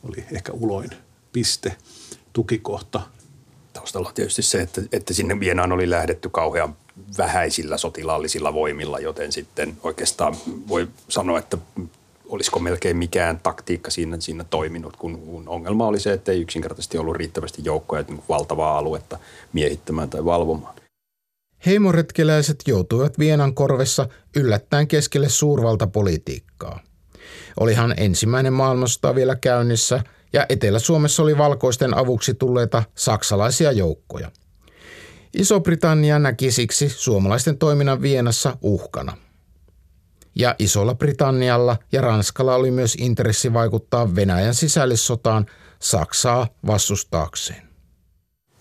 oli 0.04 0.26
ehkä 0.32 0.52
uloin 0.52 0.90
piste, 1.32 1.76
tukikohta. 2.34 3.02
Taustalla 3.74 4.08
on 4.08 4.14
tietysti 4.14 4.42
se, 4.42 4.62
että, 4.62 4.82
että 4.92 5.14
sinne 5.14 5.40
Vienaan 5.40 5.72
oli 5.72 5.90
lähdetty 5.90 6.30
kauhean 6.30 6.76
vähäisillä 7.18 7.78
sotilaallisilla 7.78 8.54
voimilla, 8.54 9.00
joten 9.00 9.32
sitten 9.32 9.78
oikeastaan 9.84 10.36
voi 10.68 10.88
sanoa, 11.10 11.40
että 11.40 11.58
olisiko 12.30 12.60
melkein 12.60 12.98
mikään 12.98 13.40
taktiikka 13.44 13.92
siinä, 13.92 14.18
siinä 14.20 14.44
toiminut, 14.44 14.96
kun 14.96 15.44
ongelma 15.48 15.88
oli 15.88 16.00
se, 16.00 16.14
että 16.14 16.32
ei 16.32 16.42
yksinkertaisesti 16.42 16.98
ollut 16.98 17.16
riittävästi 17.16 17.62
joukkoja 17.66 18.04
niin 18.08 18.24
valtavaa 18.30 18.78
aluetta 18.78 19.20
miehittämään 19.54 20.10
tai 20.10 20.26
valvomaan. 20.26 20.76
Heimoretkeläiset 21.66 22.58
joutuivat 22.68 23.20
Vienan 23.20 23.56
korvessa 23.56 24.08
yllättäen 24.36 24.88
keskelle 24.88 25.30
suurvaltapolitiikkaa. 25.30 26.80
Olihan 27.60 27.94
ensimmäinen 27.98 28.54
maailmansota 28.54 29.16
vielä 29.16 29.36
käynnissä 29.36 30.04
ja 30.34 30.46
Etelä-Suomessa 30.50 31.24
oli 31.24 31.38
valkoisten 31.38 31.98
avuksi 31.98 32.34
tulleita 32.34 32.84
saksalaisia 32.96 33.72
joukkoja. 33.72 34.32
Iso-Britannia 35.36 36.20
näki 36.20 36.52
siksi 36.52 36.90
suomalaisten 36.90 37.58
toiminnan 37.58 38.02
Vienassa 38.02 38.58
uhkana. 38.62 39.18
Ja 40.36 40.56
Isolla 40.60 40.96
Britannialla 40.96 41.78
ja 41.92 42.02
Ranskalla 42.02 42.56
oli 42.56 42.72
myös 42.72 42.96
intressi 42.96 43.54
vaikuttaa 43.54 44.16
Venäjän 44.16 44.54
sisällissotaan 44.54 45.46
Saksaa 45.80 46.48
vastustaakseen. 46.68 47.62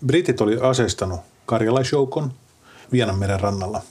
Britit 0.05 0.41
oli 0.41 0.57
aseistanut 0.61 1.19
karjalaisjoukon 1.45 2.33
Vienanmeren 2.91 3.39
rannalla, 3.39 3.81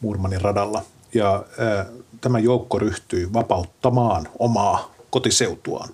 Murmanin 0.00 0.40
radalla. 0.40 0.82
Ja 1.14 1.44
ää, 1.58 1.86
tämä 2.20 2.38
joukko 2.38 2.78
ryhtyi 2.78 3.32
vapauttamaan 3.32 4.28
omaa 4.38 4.94
kotiseutuaan 5.10 5.88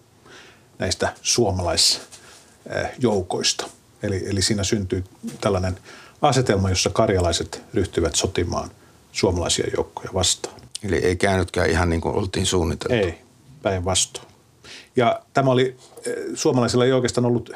näistä 0.79 1.15
suomalaisjoukoista. 1.23 3.67
Eli, 4.03 4.23
eli 4.27 4.43
siinä 4.43 4.65
syntyi 4.65 5.05
tällainen 5.41 5.79
asetelma, 6.23 6.69
jossa 6.69 6.91
karjalaiset 6.91 7.63
ryhtyivät 7.75 8.15
sotimaan 8.15 8.71
suomalaisia 9.13 9.67
joukkoja 9.77 10.11
vastaan. 10.15 10.61
Eli 10.83 10.97
ei 10.97 11.17
käynytkään 11.17 11.71
ihan 11.71 11.91
niin 11.91 12.01
kuin 12.01 12.15
oltiin 12.15 12.47
suunniteltu. 12.47 12.95
Ei, 12.95 13.19
päinvastoin. 13.63 14.27
Ja 14.97 15.23
tämä 15.35 15.51
oli, 15.51 15.77
suomalaisilla 16.35 16.85
ei 16.85 16.93
oikeastaan 16.93 17.25
ollut, 17.25 17.51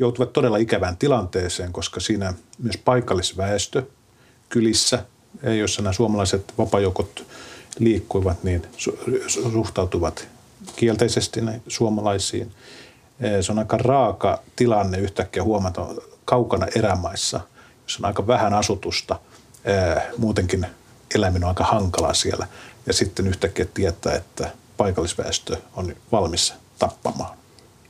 joutuvat 0.00 0.32
todella 0.32 0.56
ikävään 0.56 0.96
tilanteeseen, 0.96 1.72
koska 1.72 2.00
siinä 2.00 2.34
myös 2.58 2.76
paikallisväestö 2.76 3.82
kylissä, 4.48 5.04
jossa 5.58 5.82
nämä 5.82 5.92
suomalaiset 5.92 6.52
vapajoukot 6.58 7.26
liikkuivat, 7.78 8.44
niin 8.44 8.62
suhtautuvat 9.26 10.28
kielteisesti 10.76 11.40
näihin 11.40 11.62
suomalaisiin. 11.68 12.52
Se 13.40 13.52
on 13.52 13.58
aika 13.58 13.76
raaka 13.76 14.42
tilanne 14.56 14.98
yhtäkkiä 14.98 15.42
huomata 15.42 15.86
kaukana 16.24 16.66
erämaissa, 16.76 17.40
jossa 17.92 18.06
on 18.06 18.10
aika 18.10 18.26
vähän 18.26 18.54
asutusta. 18.54 19.18
Muutenkin 20.18 20.66
eläminen 21.14 21.44
on 21.44 21.48
aika 21.48 21.64
hankalaa 21.64 22.14
siellä. 22.14 22.46
Ja 22.86 22.92
sitten 22.92 23.26
yhtäkkiä 23.26 23.66
tietää, 23.74 24.14
että 24.14 24.50
paikallisväestö 24.76 25.56
on 25.76 25.96
valmis 26.12 26.54
tappamaan. 26.78 27.36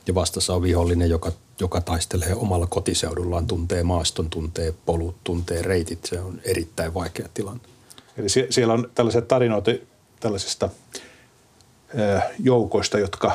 Ja 0.07 0.15
vastassa 0.15 0.53
on 0.53 0.61
vihollinen, 0.61 1.09
joka, 1.09 1.31
joka 1.59 1.81
taistelee 1.81 2.35
omalla 2.35 2.67
kotiseudullaan, 2.67 3.47
tuntee 3.47 3.83
maaston, 3.83 4.29
tuntee 4.29 4.73
polut, 4.85 5.15
tuntee 5.23 5.61
reitit. 5.61 6.05
Se 6.05 6.19
on 6.19 6.41
erittäin 6.43 6.93
vaikea 6.93 7.29
tilanne. 7.33 7.63
Eli 8.17 8.29
sie- 8.29 8.47
siellä 8.49 8.73
on 8.73 8.91
tällaisia 8.95 9.21
tarinoita 9.21 9.71
tällaisista 10.19 10.69
joukoista, 12.39 12.99
jotka 12.99 13.31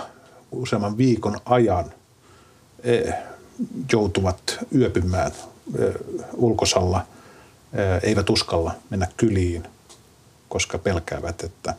useamman 0.53 0.97
viikon 0.97 1.41
ajan 1.45 1.93
joutuvat 3.93 4.59
yöpymään 4.75 5.33
ulkosalla, 6.35 7.07
eivät 8.03 8.31
uskalla 8.31 8.75
mennä 8.91 9.07
kyliin, 9.17 9.65
koska 10.49 10.79
pelkäävät, 10.79 11.43
että 11.43 11.75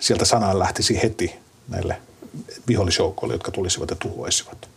sieltä 0.00 0.24
sana 0.24 0.58
lähtisi 0.58 1.02
heti 1.02 1.34
näille 1.68 1.96
vihollisjoukoille, 2.68 3.34
jotka 3.34 3.50
tulisivat 3.50 3.90
ja 3.90 3.96
tuhoisivat. 3.96 4.68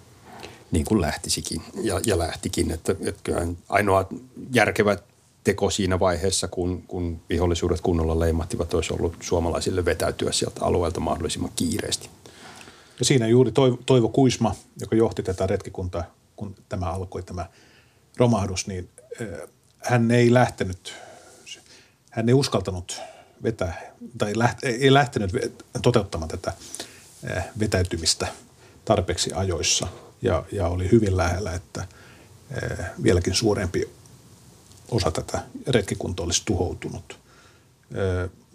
Niin 0.72 0.86
kuin 0.86 1.02
lähtisikin 1.02 1.62
ja, 1.82 2.00
ja 2.06 2.18
lähtikin, 2.18 2.72
että, 2.72 2.92
että 2.92 3.22
kyllähän 3.24 3.58
ainoa 3.70 4.08
järkevä 4.54 4.98
teko 5.44 5.70
siinä 5.70 6.00
vaiheessa, 6.00 6.48
kun, 6.48 6.84
kun 6.88 7.20
vihollisuudet 7.30 7.82
kunnolla 7.82 8.20
leimahtivat, 8.20 8.74
olisi 8.74 8.94
ollut 8.94 9.16
suomalaisille 9.20 9.86
vetäytyä 9.86 10.32
sieltä 10.32 10.66
alueelta 10.66 11.00
mahdollisimman 11.00 11.52
kiireesti. 11.56 12.10
Ja 13.00 13.06
siinä 13.06 13.28
juuri 13.28 13.52
Toivo 13.86 14.10
Kuisma, 14.10 14.56
joka 14.80 14.96
johti 14.96 15.24
tätä 15.24 15.48
retkikuntaa, 15.48 16.04
kun 16.36 16.56
tämä 16.70 16.92
alkoi 16.92 17.24
tämä 17.24 17.46
romahdus, 18.18 18.68
niin 18.68 18.90
hän 19.78 20.12
ei 20.12 20.34
lähtenyt, 20.34 20.94
hän 22.12 22.30
ei 22.30 22.34
uskaltanut 22.34 23.02
vetää, 23.44 23.92
tai 24.18 24.34
ei 24.64 24.94
lähtenyt 24.94 25.32
toteuttamaan 25.82 26.30
tätä 26.30 26.54
vetäytymistä 27.60 28.28
tarpeeksi 28.86 29.34
ajoissa 29.34 29.88
ja, 30.22 30.44
ja 30.52 30.68
oli 30.68 30.92
hyvin 30.92 31.18
lähellä, 31.18 31.54
että 31.54 31.88
vieläkin 33.04 33.36
suurempi 33.36 33.90
osa 34.92 35.12
tätä 35.12 35.44
retkikuntaa 35.68 36.24
olisi 36.24 36.42
tuhoutunut. 36.46 37.20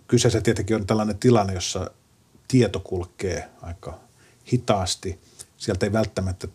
Kyseessä 0.09 0.41
tietenkin 0.41 0.77
on 0.77 0.87
tällainen 0.87 1.19
tilanne, 1.19 1.55
jossa 1.55 1.91
tieto 2.49 2.81
kulkee 2.81 3.49
aika 3.63 4.01
hitaasti. 4.53 5.19
Sieltä 5.61 5.87
ei 5.87 5.93
välttämättä 5.93 6.49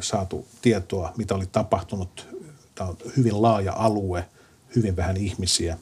saatu 0.00 0.46
tietoa, 0.62 1.12
mitä 1.16 1.34
oli 1.34 1.46
tapahtunut. 1.46 2.28
Tämä 2.74 2.90
on 2.90 2.96
hyvin 3.16 3.42
laaja 3.42 3.72
alue, 3.72 4.28
hyvin 4.76 4.96
vähän 4.96 5.16
ihmisiä. 5.16 5.78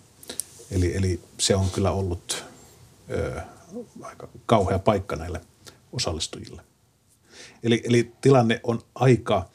Eli, 0.71 0.97
eli 0.97 1.21
se 1.39 1.57
on 1.57 1.71
kyllä 1.71 1.91
ollut 1.91 2.45
ö, 3.11 3.41
aika 4.03 4.29
kauhea 4.47 4.79
paikka 4.79 5.17
näille 5.17 5.41
osallistujille. 5.93 6.63
Eli, 7.63 7.83
eli 7.85 8.13
tilanne 8.21 8.61
on 8.63 8.83
aika 8.95 9.49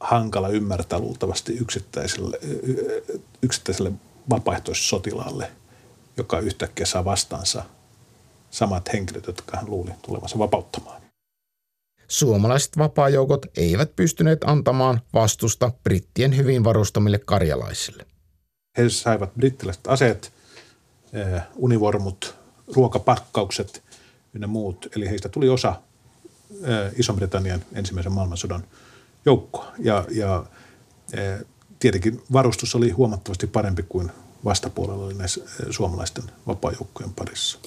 hankala 0.00 0.48
ymmärtää 0.48 0.98
luultavasti 0.98 1.52
yksittäiselle, 1.52 2.38
yksittäiselle 3.42 3.92
vapaaehtoissotilaalle, 4.30 5.50
joka 6.16 6.38
yhtäkkiä 6.38 6.86
saa 6.86 7.04
vastaansa 7.04 7.64
samat 8.50 8.92
henkilöt, 8.92 9.26
jotka 9.26 9.56
hän 9.56 9.70
luuli 9.70 9.90
tulevansa 10.02 10.38
vapauttamaan. 10.38 10.89
Suomalaiset 12.10 12.78
vapaajoukot 12.78 13.46
eivät 13.56 13.96
pystyneet 13.96 14.44
antamaan 14.44 15.00
vastusta 15.14 15.72
brittien 15.84 16.36
hyvin 16.36 16.64
varustamille 16.64 17.18
karjalaisille. 17.18 18.06
He 18.78 18.88
saivat 18.88 19.34
brittiläiset 19.34 19.86
aseet, 19.86 20.32
univormut, 21.56 22.34
ruokapakkaukset 22.74 23.82
ynnä 24.34 24.46
muut. 24.46 24.86
Eli 24.96 25.08
heistä 25.08 25.28
tuli 25.28 25.48
osa 25.48 25.74
Iso-Britannian 26.96 27.64
ensimmäisen 27.74 28.12
maailmansodan– 28.12 28.64
joukkoa. 29.24 29.72
Ja, 29.78 30.04
ja 30.10 30.46
e, 31.12 31.18
tietenkin 31.78 32.22
varustus 32.32 32.74
oli 32.74 32.90
huomattavasti 32.90 33.46
parempi 33.46 33.82
kuin 33.88 34.10
vastapuolella 34.44 35.04
oli 35.04 35.14
näissä 35.14 35.40
suomalaisten 35.70 36.24
vapaajoukkojen 36.46 37.12
parissa. 37.12 37.58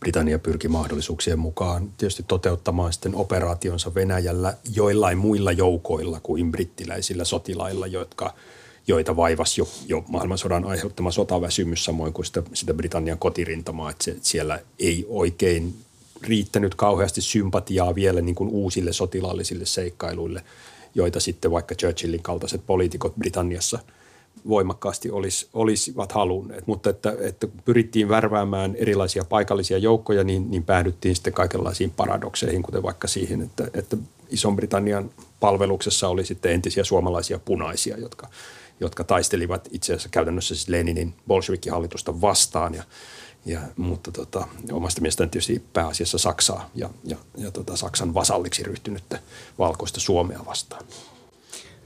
Britannia 0.00 0.38
pyrki 0.38 0.68
mahdollisuuksien 0.68 1.38
mukaan 1.38 1.92
tietysti 1.98 2.22
toteuttamaan 2.28 2.92
sitten 2.92 3.14
operaationsa 3.14 3.94
Venäjällä 3.94 4.54
joillain 4.74 5.18
muilla 5.18 5.52
joukoilla 5.52 6.20
kuin 6.22 6.52
brittiläisillä 6.52 7.24
sotilailla, 7.24 7.86
jotka, 7.86 8.34
joita 8.86 9.16
vaivasi 9.16 9.60
jo, 9.60 9.68
jo 9.86 10.04
maailmansodan 10.08 10.64
aiheuttama 10.64 11.10
sotaväsymys 11.10 11.84
samoin 11.84 12.12
kuin 12.12 12.26
sitä, 12.26 12.42
sitä 12.52 12.74
Britannian 12.74 13.18
kotirintamaa, 13.18 13.90
että 13.90 14.04
se, 14.04 14.16
siellä 14.22 14.60
ei 14.78 15.06
oikein 15.08 15.74
riittänyt 16.22 16.74
kauheasti 16.74 17.20
sympatiaa 17.20 17.94
vielä 17.94 18.20
niin 18.20 18.34
kuin 18.34 18.50
uusille 18.50 18.92
sotilaallisille 18.92 19.66
seikkailuille– 19.66 20.44
joita 20.94 21.20
sitten 21.20 21.50
vaikka 21.50 21.74
Churchillin 21.74 22.22
kaltaiset 22.22 22.66
poliitikot 22.66 23.16
Britanniassa 23.16 23.78
voimakkaasti 24.48 25.10
olis, 25.10 25.48
olisivat 25.52 26.12
halunneet. 26.12 26.66
Mutta 26.66 26.90
että, 26.90 27.14
että 27.20 27.48
pyrittiin 27.64 28.08
värväämään 28.08 28.74
erilaisia 28.74 29.24
paikallisia 29.24 29.78
joukkoja, 29.78 30.24
niin, 30.24 30.50
niin 30.50 30.64
päädyttiin 30.64 31.14
sitten 31.14 31.32
kaikenlaisiin 31.32 31.90
paradokseihin, 31.90 32.62
kuten 32.62 32.82
vaikka 32.82 33.08
siihen, 33.08 33.42
että, 33.42 33.68
että 33.74 33.96
Ison-Britannian 34.30 35.10
palveluksessa 35.40 36.08
oli 36.08 36.24
sitten 36.24 36.52
entisiä 36.52 36.84
suomalaisia 36.84 37.38
punaisia, 37.38 37.98
jotka, 37.98 38.28
jotka 38.80 39.04
taistelivat 39.04 39.68
itse 39.70 39.92
asiassa 39.92 40.08
käytännössä 40.08 40.54
siis 40.54 40.68
Leninin 40.68 41.14
bolshevikkihallitusta 41.26 42.20
vastaan 42.20 42.74
ja 42.74 42.82
ja, 43.46 43.60
mutta 43.76 44.12
tota, 44.12 44.48
omasta 44.72 45.00
mielestäni 45.00 45.30
tietysti 45.30 45.62
pääasiassa 45.72 46.18
Saksaa 46.18 46.70
ja, 46.74 46.90
ja, 47.04 47.16
ja 47.36 47.50
tota, 47.50 47.76
Saksan 47.76 48.14
vasalliksi 48.14 48.62
ryhtynyttä 48.62 49.18
valkoista 49.58 50.00
Suomea 50.00 50.40
vastaan. 50.46 50.84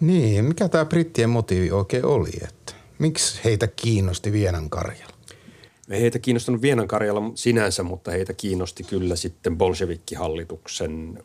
Niin, 0.01 0.45
mikä 0.45 0.69
tämä 0.69 0.85
brittien 0.85 1.31
motiivi 1.31 1.71
oikein 1.71 2.05
oli? 2.05 2.31
Että 2.45 2.73
miksi 2.99 3.41
heitä 3.45 3.67
kiinnosti 3.67 4.33
Vienan 4.33 4.71
Karjala? 4.71 5.15
Ei 5.91 6.01
heitä 6.01 6.19
kiinnostanut 6.19 6.63
Vienan 6.63 6.89
Karjala 6.89 7.23
sinänsä, 7.35 7.83
mutta 7.83 8.11
heitä 8.11 8.33
kiinnosti 8.33 8.85
kyllä 8.85 9.17
sitten 9.17 9.59
bolshevikkihallituksen 9.59 11.25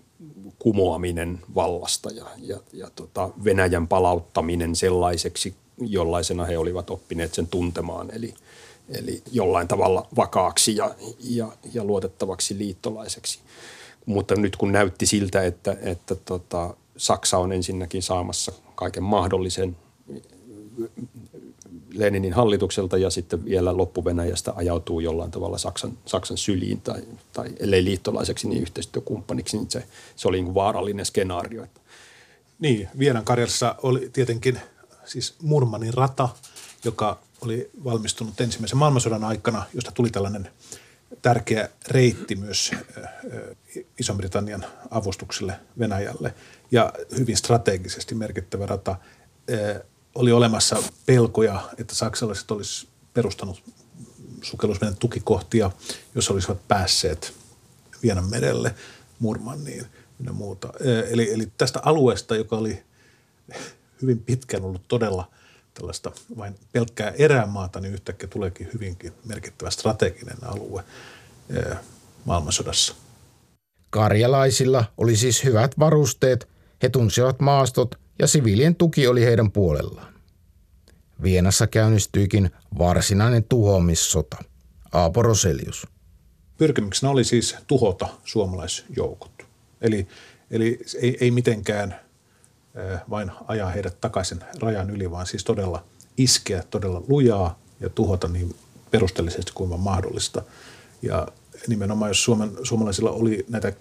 kumoaminen 0.60 1.40
vallasta 1.56 2.10
ja, 2.12 2.26
ja, 2.38 2.60
ja 2.74 2.90
tota 2.96 3.30
Venäjän 3.44 3.88
palauttaminen 3.88 4.76
sellaiseksi, 4.76 5.56
jollaisena 5.78 6.46
he 6.46 6.58
olivat 6.58 6.90
oppineet 6.90 7.34
sen 7.34 7.48
tuntemaan. 7.48 8.10
Eli– 8.14 8.34
eli 8.90 9.22
jollain 9.32 9.68
tavalla 9.68 10.08
vakaaksi 10.16 10.76
ja, 10.76 10.96
ja, 11.20 11.48
ja 11.74 11.84
luotettavaksi 11.84 12.58
liittolaiseksi. 12.58 13.40
Mutta 14.06 14.36
nyt 14.36 14.56
kun 14.56 14.72
näytti 14.72 15.06
siltä, 15.06 15.44
että, 15.44 15.78
että 15.82 16.16
tota, 16.16 16.76
Saksa 17.00 17.38
on 17.38 17.52
ensinnäkin 17.52 18.04
saamassa 18.04 18.52
kaiken 18.76 19.04
mahdollisen 19.04 19.78
Leninin 21.94 22.34
hallitukselta 22.34 22.98
ja 22.98 23.10
sitten 23.10 23.46
vielä 23.46 23.78
loppuvenäjästä 23.78 24.54
ajautuu 24.56 25.00
jollain 25.00 25.32
tavalla 25.32 25.58
Saksan, 25.58 25.98
Saksan 26.06 26.38
syliin 26.38 26.82
tai, 26.82 27.02
tai 27.34 27.50
ellei 27.60 27.84
liittolaiseksi, 27.84 28.48
niin 28.48 28.62
yhteistyökumppaniksi, 28.62 29.58
niin 29.58 29.72
se, 29.72 29.84
se 30.16 30.28
oli 30.28 30.42
niin 30.42 30.54
vaarallinen 30.54 31.06
skenaario. 31.06 31.66
Niin, 32.60 32.88
Vienan 33.00 33.26
Karjalassa 33.26 33.76
oli 33.84 34.10
tietenkin 34.14 34.60
siis 35.06 35.36
Murmanin 35.42 35.94
rata, 35.94 36.30
joka 36.84 37.20
oli 37.42 37.70
valmistunut 37.84 38.42
ensimmäisen 38.42 38.78
maailmansodan 38.78 39.24
aikana, 39.24 39.64
josta 39.74 39.92
tuli 39.92 40.10
tällainen 40.10 40.50
tärkeä 41.22 41.70
reitti 41.88 42.36
myös 42.36 42.72
Iso-Britannian 44.00 44.66
avustukselle 44.92 45.54
Venäjälle 45.80 46.34
ja 46.72 46.94
hyvin 47.18 47.38
strategisesti 47.38 48.16
merkittävä 48.16 48.66
rata. 48.66 48.96
Oli 50.16 50.32
olemassa 50.32 50.84
pelkoja, 51.06 51.70
että 51.78 51.96
saksalaiset 51.96 52.52
olisi 52.52 52.88
perustanut 53.14 53.64
sukellusvenen 54.42 54.98
tukikohtia, 54.98 55.72
jos 56.16 56.32
olisivat 56.32 56.68
päässeet 56.68 57.34
Vienan 58.04 58.30
merelle, 58.30 58.76
Murmanniin 59.20 59.86
ja 60.26 60.34
muuta. 60.34 60.74
Eli, 61.10 61.34
eli 61.34 61.52
tästä 61.58 61.80
alueesta, 61.84 62.36
joka 62.36 62.56
oli 62.56 62.84
hyvin 64.02 64.20
pitkään 64.20 64.64
ollut 64.64 64.88
todella 64.88 65.32
tällaista 65.74 66.12
vain 66.38 66.56
pelkkää 66.72 67.14
erämaata, 67.18 67.80
niin 67.80 67.94
yhtäkkiä 67.94 68.30
tuleekin 68.30 68.70
hyvinkin 68.74 69.14
merkittävä 69.26 69.70
strateginen 69.70 70.38
alue 70.46 70.84
maailmansodassa. 72.26 72.96
Karjalaisilla 73.90 74.86
oli 74.98 75.16
siis 75.16 75.44
hyvät 75.44 75.80
varusteet, 75.80 76.48
he 76.84 76.90
tunsivat 76.90 77.40
maastot 77.40 77.96
ja 78.20 78.28
siviilien 78.28 78.76
tuki 78.76 79.08
oli 79.08 79.26
heidän 79.26 79.52
puolellaan. 79.52 80.14
Vienassa 81.24 81.68
käynnistyikin 81.68 82.52
varsinainen 82.78 83.44
tuhoamissota. 83.44 84.38
Aapo 84.92 85.22
Roselius. 85.22 85.88
Pyrkimyksenä 86.58 87.10
oli 87.10 87.24
siis 87.24 87.56
tuhota 87.68 88.08
suomalaisjoukot. 88.24 89.32
Eli, 89.82 90.08
eli 90.52 90.80
ei, 91.02 91.18
ei 91.22 91.32
mitenkään 91.32 92.00
vain 93.10 93.32
ajaa 93.48 93.70
heidät 93.70 94.02
takaisin 94.02 94.40
rajan 94.60 94.90
yli, 94.90 95.12
vaan 95.12 95.28
siis 95.28 95.44
todella 95.44 95.84
iskeä 96.18 96.64
todella 96.70 97.04
lujaa 97.08 97.60
ja 97.80 97.90
tuhota 97.90 98.28
niin 98.28 98.56
perusteellisesti 98.92 99.52
kuin 99.56 99.70
vaan 99.70 99.82
mahdollista. 99.82 100.42
Ja 101.02 101.28
nimenomaan 101.68 102.10
jos 102.10 102.24
Suomen, 102.24 102.52
suomalaisilla 102.64 103.12
oli 103.12 103.46
näitä 103.50 103.74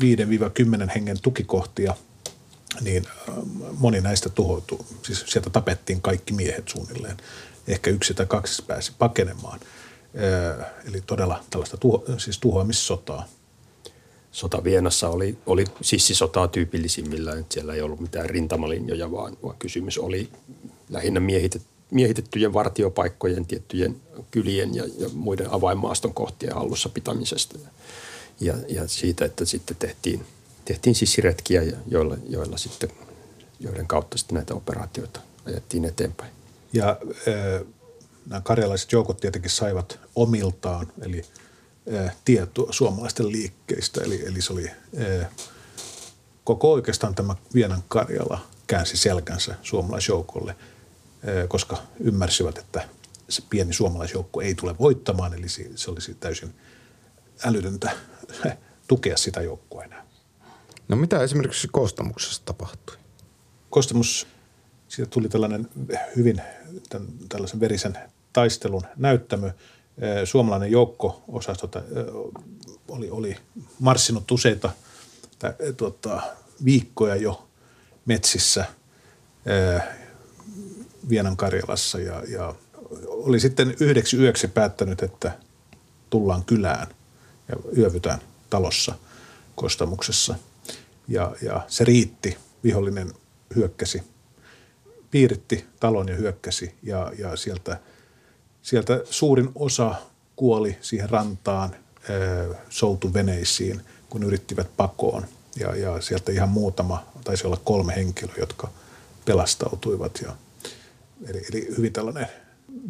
5-10 0.00 0.90
hengen 0.94 1.20
tukikohtia, 1.22 1.94
niin 2.80 3.06
moni 3.78 4.00
näistä 4.00 4.28
tuhoutui. 4.28 4.84
Siis 5.02 5.24
sieltä 5.26 5.50
tapettiin 5.50 6.02
kaikki 6.02 6.32
miehet 6.32 6.68
suunnilleen. 6.68 7.16
Ehkä 7.68 7.90
yksi 7.90 8.14
tai 8.14 8.26
kaksi 8.26 8.62
pääsi 8.66 8.92
pakenemaan. 8.98 9.60
Eli 10.88 11.00
todella 11.06 11.44
tällaista 11.50 11.76
tuho, 11.76 12.04
siis 12.18 12.38
tuhoamissotaa– 12.38 13.26
sota 14.32 14.64
Vienassa 14.64 15.08
oli, 15.08 15.38
oli 15.46 15.64
sissisotaa 15.82 16.48
tyypillisimmillään. 16.48 17.46
Siellä 17.48 17.74
ei 17.74 17.82
ollut 17.82 18.00
mitään 18.00 18.30
rintamalinjoja, 18.30 19.10
vaan, 19.10 19.36
vaan 19.42 19.56
kysymys 19.58 19.98
oli 19.98 20.28
lähinnä 20.90 21.20
miehitet, 21.20 21.62
miehitettyjen 21.90 22.52
vartiopaikkojen, 22.52 23.46
tiettyjen 23.46 23.96
kylien 24.30 24.74
ja, 24.74 24.84
ja 24.98 25.08
muiden 25.12 25.52
avainmaaston 25.52 26.14
kohtien 26.14 26.54
hallussa 26.54 26.88
pitämisestä. 26.88 27.58
Ja, 28.40 28.54
ja 28.68 28.88
siitä, 28.88 29.24
että 29.24 29.44
sitten 29.44 29.76
tehtiin, 29.76 30.24
tehtiin 30.72 30.94
sissiretkiä, 30.94 31.62
joilla, 31.86 32.16
joilla 32.28 32.56
sitten, 32.56 32.90
joiden 33.60 33.86
kautta 33.86 34.18
sitten 34.18 34.34
näitä 34.34 34.54
operaatioita 34.54 35.20
ajettiin 35.46 35.84
eteenpäin. 35.84 36.32
Ja 36.72 36.88
äh, 37.28 37.66
nämä 38.26 38.40
karjalaiset 38.40 38.92
joukot 38.92 39.20
tietenkin 39.20 39.50
saivat 39.50 39.98
omiltaan, 40.14 40.92
eli– 41.02 41.24
tietoa 42.24 42.72
suomalaisten 42.72 43.32
liikkeistä. 43.32 44.00
Eli, 44.04 44.26
eli 44.26 44.40
se 44.40 44.52
oli 44.52 44.70
koko 46.44 46.72
oikeastaan 46.72 47.14
tämä 47.14 47.36
Vienan 47.54 47.82
Karjala 47.88 48.40
käänsi 48.66 48.96
selkänsä 48.96 49.54
suomalaisjoukolle, 49.62 50.56
koska 51.48 51.82
ymmärsivät, 52.00 52.58
että 52.58 52.88
se 53.28 53.42
pieni 53.50 53.72
suomalaisjoukko 53.72 54.40
ei 54.40 54.54
tule 54.54 54.78
voittamaan, 54.78 55.34
eli 55.34 55.48
se 55.74 55.90
olisi 55.90 56.14
täysin 56.14 56.54
älytöntä 57.44 57.90
tukea 58.88 59.16
sitä 59.16 59.40
joukkoa 59.40 59.84
enää. 59.84 60.06
No 60.90 60.96
mitä 60.96 61.22
esimerkiksi 61.22 61.68
Kostamuksessa 61.68 62.42
tapahtui? 62.44 62.96
Kostamus, 63.70 64.26
siitä 64.88 65.10
tuli 65.10 65.28
tällainen 65.28 65.68
hyvin 66.16 66.42
tämän, 66.88 67.08
tällaisen 67.28 67.60
verisen 67.60 67.98
taistelun 68.32 68.82
näyttämö– 68.96 69.50
suomalainen 70.24 70.70
joukko-osasto 70.70 71.70
oli, 72.88 73.10
oli 73.10 73.36
marssinut 73.78 74.30
useita 74.30 74.70
tuota, 75.76 76.22
viikkoja 76.64 77.16
jo 77.16 77.48
metsissä 78.06 78.64
Vienan 81.08 81.36
Karjalassa 81.36 81.98
ja, 81.98 82.22
ja 82.28 82.54
oli 83.06 83.40
sitten 83.40 83.74
yhdeksi 83.80 84.16
yöksi 84.16 84.48
päättänyt, 84.48 85.02
että 85.02 85.38
tullaan 86.10 86.44
kylään 86.44 86.86
ja 87.48 87.56
yövytään 87.76 88.18
talossa 88.50 88.94
Kostamuksessa. 89.54 90.34
Ja, 91.10 91.36
ja 91.42 91.60
se 91.68 91.84
riitti. 91.84 92.36
Vihollinen 92.64 93.12
hyökkäsi, 93.56 94.02
piiritti 95.10 95.64
talon 95.80 96.08
ja 96.08 96.16
hyökkäsi 96.16 96.74
ja, 96.82 97.12
ja 97.18 97.36
sieltä– 97.36 97.78
Sieltä 98.62 99.00
suurin 99.10 99.50
osa 99.54 99.94
kuoli 100.36 100.76
siihen 100.80 101.10
rantaan 101.10 101.76
soutuveneisiin, 102.68 103.80
kun 104.10 104.22
yrittivät 104.22 104.76
pakoon. 104.76 105.26
Ja, 105.56 105.76
ja 105.76 106.00
sieltä 106.00 106.32
ihan 106.32 106.48
muutama, 106.48 107.04
taisi 107.24 107.46
olla 107.46 107.60
kolme 107.64 107.96
henkilöä, 107.96 108.34
jotka 108.38 108.68
pelastautuivat. 109.24 110.20
Ja, 110.22 110.36
eli, 111.26 111.42
eli 111.52 111.68
hyvin 111.78 111.92
tällainen 111.92 112.26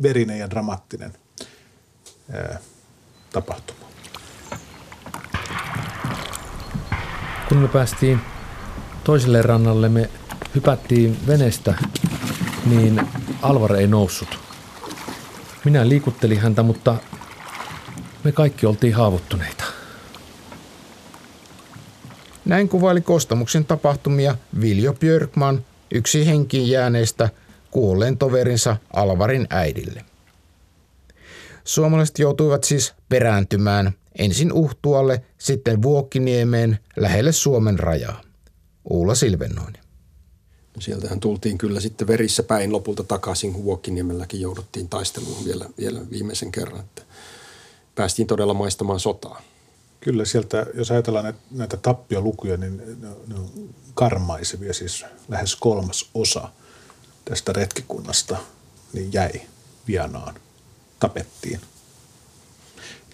verinen 0.03 0.39
ja 0.39 0.51
dramaattinen 0.51 1.15
ää, 2.33 2.59
tapahtuma. 3.33 3.90
Kun 7.51 7.59
me 7.59 7.69
päästiin 7.69 8.21
toiselle 9.05 9.43
rannalle, 9.43 9.89
me 9.89 10.11
hypättiin 10.55 11.17
venestä, 11.27 11.75
niin 12.67 13.09
Alvar 13.43 13.77
ei 13.77 13.87
noussut– 13.87 14.39
minä 15.65 15.89
liikuttelin 15.89 16.41
häntä, 16.41 16.63
mutta 16.63 16.97
me 18.25 18.33
kaikki 18.33 18.67
oltiin 18.67 18.95
haavoittuneita. 18.95 19.65
Näin 22.45 22.69
kuvaili 22.69 23.01
Kostamuksen 23.01 23.65
tapahtumia 23.65 24.37
Viljo 24.61 24.93
Björkman, 24.93 25.65
yksi 25.95 26.27
henkiin 26.27 26.71
jääneistä 26.71 27.29
kuolleen 27.71 28.19
toverinsa 28.19 28.77
Alvarin 28.93 29.47
äidille. 29.51 30.05
Suomalaiset 31.65 32.19
joutuivat 32.19 32.65
siis 32.65 32.95
perääntymään 33.09 33.93
ensin 34.19 34.53
Uhtualle, 34.53 35.23
sitten 35.39 35.83
Vuokkiniemeen 35.83 36.79
lähelle 36.97 37.33
Suomen 37.33 37.79
rajaa. 37.79 38.21
Uula 38.91 39.15
Silvennoinen. 39.15 39.83
Sieltähän 40.79 41.21
tultiin 41.21 41.59
kyllä 41.59 41.81
sitten 41.81 42.07
verissä 42.07 42.43
päin 42.43 42.73
lopulta 42.73 43.05
takaisin, 43.05 43.53
kun 43.53 43.65
Vuokkiniemelläkin 43.65 44.41
jouduttiin 44.41 44.89
taisteluun 44.89 45.45
vielä, 45.45 45.67
vielä 45.79 46.01
viimeisen 46.11 46.53
kerran. 46.53 46.81
Että 46.81 47.03
päästiin 47.95 48.27
todella 48.27 48.55
maistamaan 48.55 49.01
sotaa. 49.01 49.43
Kyllä 50.01 50.25
sieltä, 50.25 50.67
jos 50.75 50.91
ajatellaan 50.91 51.35
näitä, 51.51 51.77
tappiolukuja, 51.77 52.57
niin 52.57 52.83
ne 53.27 53.35
on 53.35 53.51
karmaisevia, 53.95 54.75
siis 54.75 55.05
lähes 55.29 55.57
kolmas 55.57 56.11
osa 56.15 56.49
tästä 57.25 57.53
retkikunnasta 57.53 58.37
niin 58.93 59.13
jäi 59.13 59.33
Vianaan, 59.87 60.35
tapettiin. 61.01 61.61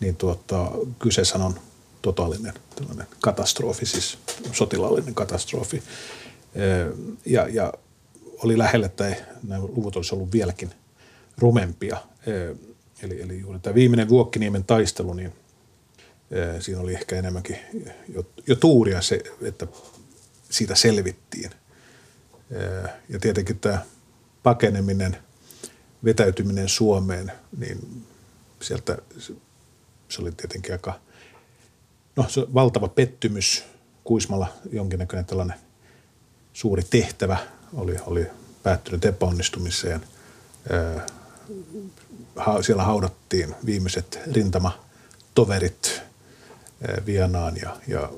Niin 0.00 0.16
tuota, 0.16 0.70
kyseessä 0.98 1.38
on 1.38 1.60
totaalinen 2.02 2.52
katastrofi, 3.20 3.86
siis 3.86 4.18
sotilaallinen 4.52 5.14
katastrofi 5.14 5.82
ja, 7.26 7.48
ja 7.48 7.72
oli 8.42 8.58
lähellä, 8.58 8.86
että 8.86 9.16
nämä 9.42 9.60
luvut 9.60 9.96
olisi 9.96 10.14
ollut 10.14 10.32
vieläkin 10.32 10.70
rumempia. 11.38 11.96
Eli, 13.02 13.22
eli 13.22 13.40
juuri 13.40 13.58
tämä 13.58 13.74
viimeinen 13.74 14.08
Vuokkiniemen 14.08 14.64
taistelu, 14.64 15.12
niin 15.12 15.32
siinä 16.60 16.80
oli 16.80 16.94
ehkä 16.94 17.16
enemmänkin 17.16 17.58
jo, 18.08 18.26
jo 18.46 18.56
tuuria 18.56 19.02
se, 19.02 19.22
että 19.42 19.66
siitä 20.50 20.74
selvittiin. 20.74 21.50
Ja 23.08 23.18
tietenkin 23.20 23.58
tämä 23.58 23.78
pakeneminen, 24.42 25.16
vetäytyminen 26.04 26.68
Suomeen, 26.68 27.32
niin 27.58 28.02
sieltä 28.62 28.98
se 30.08 30.22
oli 30.22 30.32
tietenkin 30.32 30.72
aika, 30.72 31.00
no 32.16 32.24
se 32.28 32.46
valtava 32.54 32.88
pettymys, 32.88 33.64
Kuismalla 34.04 34.46
jonkinnäköinen 34.72 35.26
tällainen 35.26 35.56
suuri 36.52 36.82
tehtävä 36.90 37.36
oli, 37.74 37.96
oli 38.06 38.26
päättynyt 38.62 39.04
epäonnistumiseen. 39.04 40.00
siellä 42.62 42.82
haudattiin 42.82 43.54
viimeiset 43.66 44.20
rintamatoverit 44.32 46.02
Vienaan 47.06 47.56
ja, 47.56 47.76
ja 47.88 48.10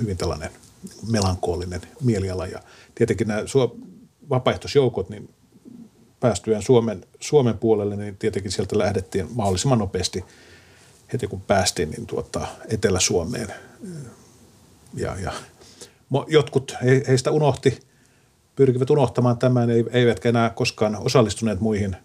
hyvin 0.00 0.16
tällainen 0.16 0.50
melankoolinen 1.10 1.80
mieliala. 2.00 2.46
Ja 2.46 2.62
tietenkin 2.94 3.28
nämä 3.28 3.40
vapaaehtoisjoukot, 4.30 5.08
niin 5.08 5.34
päästyään 6.20 6.62
Suomen, 6.62 7.06
Suomen 7.20 7.58
puolelle, 7.58 7.96
niin 7.96 8.16
tietenkin 8.16 8.52
sieltä 8.52 8.78
lähdettiin 8.78 9.26
mahdollisimman 9.34 9.78
nopeasti 9.78 10.24
heti 11.12 11.26
kun 11.26 11.40
päästiin 11.40 11.90
niin 11.90 12.06
tuota, 12.06 12.46
Etelä-Suomeen. 12.68 13.54
Ja, 14.94 15.16
ja 15.20 15.32
jotkut 16.28 16.74
heistä 17.08 17.30
unohti, 17.30 17.80
pyrkivät 18.56 18.90
unohtamaan 18.90 19.38
tämän, 19.38 19.68
eivätkä 19.90 20.28
enää 20.28 20.50
koskaan 20.50 20.96
osallistuneet 20.96 21.60
muihin 21.60 21.96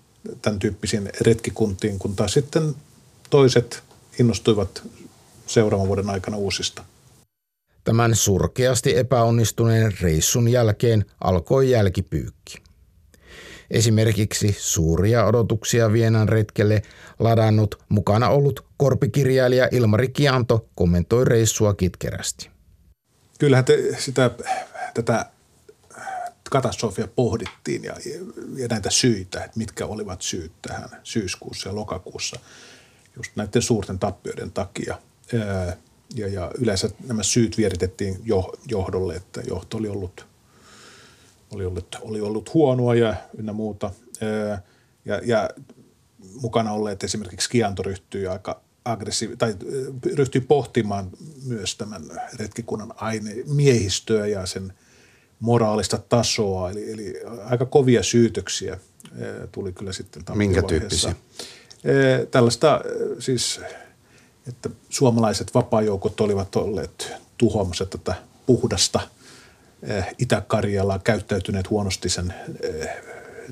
tämän 0.42 0.60
tyyppisiin 0.60 1.10
retkikuntiin, 1.22 2.00
kun 2.00 2.16
taas 2.16 2.34
sitten 2.34 2.76
toiset 3.30 3.84
innostuivat 4.20 4.84
seuraavan 5.48 5.88
vuoden 5.88 6.10
aikana 6.10 6.38
uusista. 6.38 6.84
Tämän 7.84 8.16
surkeasti 8.16 8.98
epäonnistuneen 8.98 9.94
reissun 10.02 10.48
jälkeen 10.48 11.06
alkoi 11.24 11.72
jälkipyykki. 11.72 12.69
Esimerkiksi 13.72 14.56
suuria 14.60 15.26
odotuksia 15.26 15.94
Vienan 15.94 16.30
retkelle 16.30 16.82
ladannut 17.20 17.84
mukana 17.90 18.30
ollut 18.30 18.66
korpikirjailija 18.78 19.68
Ilmari 19.72 20.08
Kianto 20.08 20.70
kommentoi 20.76 21.26
reissua 21.26 21.74
kitkerästi. 21.74 22.50
Kyllähän 23.40 23.66
te 23.66 23.96
sitä, 23.98 24.32
tätä 24.94 25.26
katastrofia 26.50 27.08
pohdittiin 27.08 27.84
ja, 27.84 27.96
ja 28.56 28.68
näitä 28.68 28.90
syitä, 28.90 29.44
että 29.44 29.58
mitkä 29.58 29.86
olivat 29.86 30.22
syyt 30.22 30.52
tähän 30.62 30.90
syyskuussa 31.04 31.70
ja 31.70 31.76
lokakuussa 31.76 32.40
just 33.16 33.32
näiden 33.36 33.62
suurten 33.62 34.00
tappioiden 34.00 34.52
takia. 34.52 35.00
Ja, 36.16 36.28
ja 36.28 36.52
yleensä 36.58 36.90
nämä 37.08 37.24
syyt 37.24 37.58
vieritettiin 37.58 38.22
johdolle, 38.68 39.16
että 39.16 39.42
johto 39.48 39.78
oli 39.78 39.88
ollut, 39.88 40.28
oli 41.52 41.66
ollut, 41.66 41.98
oli 42.02 42.22
ollut 42.22 42.54
huonoa 42.54 42.96
ja 42.96 43.16
ynnä 43.38 43.54
muuta. 43.54 43.92
Ja, 45.06 45.22
ja 45.26 45.50
mukana 46.42 46.72
olleet 46.72 47.04
esimerkiksi 47.04 47.50
Kianto 47.50 47.84
ryhtyi 47.84 48.28
aika 48.28 48.62
aggressiiv- 48.90 49.38
tai 49.38 49.56
ryhtyi 50.16 50.42
pohtimaan 50.42 51.10
myös 51.46 51.76
tämän 51.76 52.04
retkikunnan 52.40 52.94
aine 52.96 53.36
miehistöä 53.48 54.28
ja 54.28 54.46
sen 54.46 54.74
moraalista 55.40 55.98
tasoa. 55.98 56.72
Eli, 56.72 56.92
eli 56.92 57.14
aika 57.46 57.66
kovia 57.66 58.04
syytöksiä 58.04 58.80
tuli 59.52 59.72
kyllä 59.72 59.94
sitten 59.94 60.24
Minkä 60.34 60.62
tyyppisiä? 60.62 61.16
Tällaista 62.32 62.82
siis, 63.20 63.62
että 64.48 64.70
suomalaiset 64.90 65.54
vapaajoukot 65.54 66.22
olivat 66.22 66.56
olleet 66.56 67.12
tuhoamassa 67.38 67.86
tätä 67.86 68.16
puhdasta 68.46 69.00
Itä-Karjalaa, 70.18 71.00
käyttäytyneet 71.00 71.70
huonosti 71.70 72.10
sen 72.10 72.34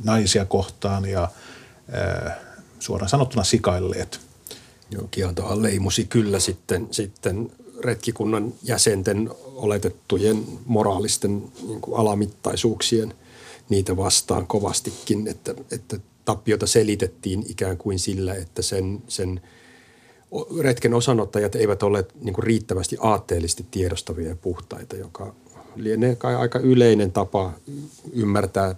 naisia 0.04 0.46
kohtaan 0.46 1.10
ja 1.10 1.30
suoraan 2.80 3.10
sanottuna 3.10 3.44
sikailleet– 3.44 4.20
Joo, 4.92 5.08
Kiantohan 5.12 5.64
leimusi 5.64 6.06
kyllä 6.06 6.40
sitten, 6.40 6.88
sitten 6.92 7.52
retkikunnan 7.84 8.54
jäsenten 8.64 9.30
oletettujen 9.46 10.44
moraalisten 10.66 11.44
niin 11.68 11.82
kuin 11.82 12.00
alamittaisuuksien 12.00 13.14
niitä 13.70 13.98
vastaan 13.98 14.48
kovastikin, 14.48 15.28
että, 15.28 15.56
että 15.72 16.00
tappiota 16.26 16.68
selitettiin 16.68 17.46
ikään 17.50 17.78
kuin 17.78 18.00
sillä, 18.00 18.34
että 18.36 18.62
sen, 18.62 19.04
sen 19.08 19.42
retken 20.60 20.94
osanottajat 20.94 21.56
eivät 21.56 21.84
ole 21.84 22.06
niin 22.22 22.34
kuin 22.34 22.44
riittävästi 22.44 22.98
aatteellisesti 23.00 23.66
tiedostavia 23.72 24.30
ja 24.30 24.36
puhtaita, 24.36 24.96
joka 24.96 25.36
lienee 25.84 26.16
kai 26.16 26.36
aika 26.36 26.60
yleinen 26.60 27.12
tapa 27.12 27.54
ymmärtää 28.14 28.76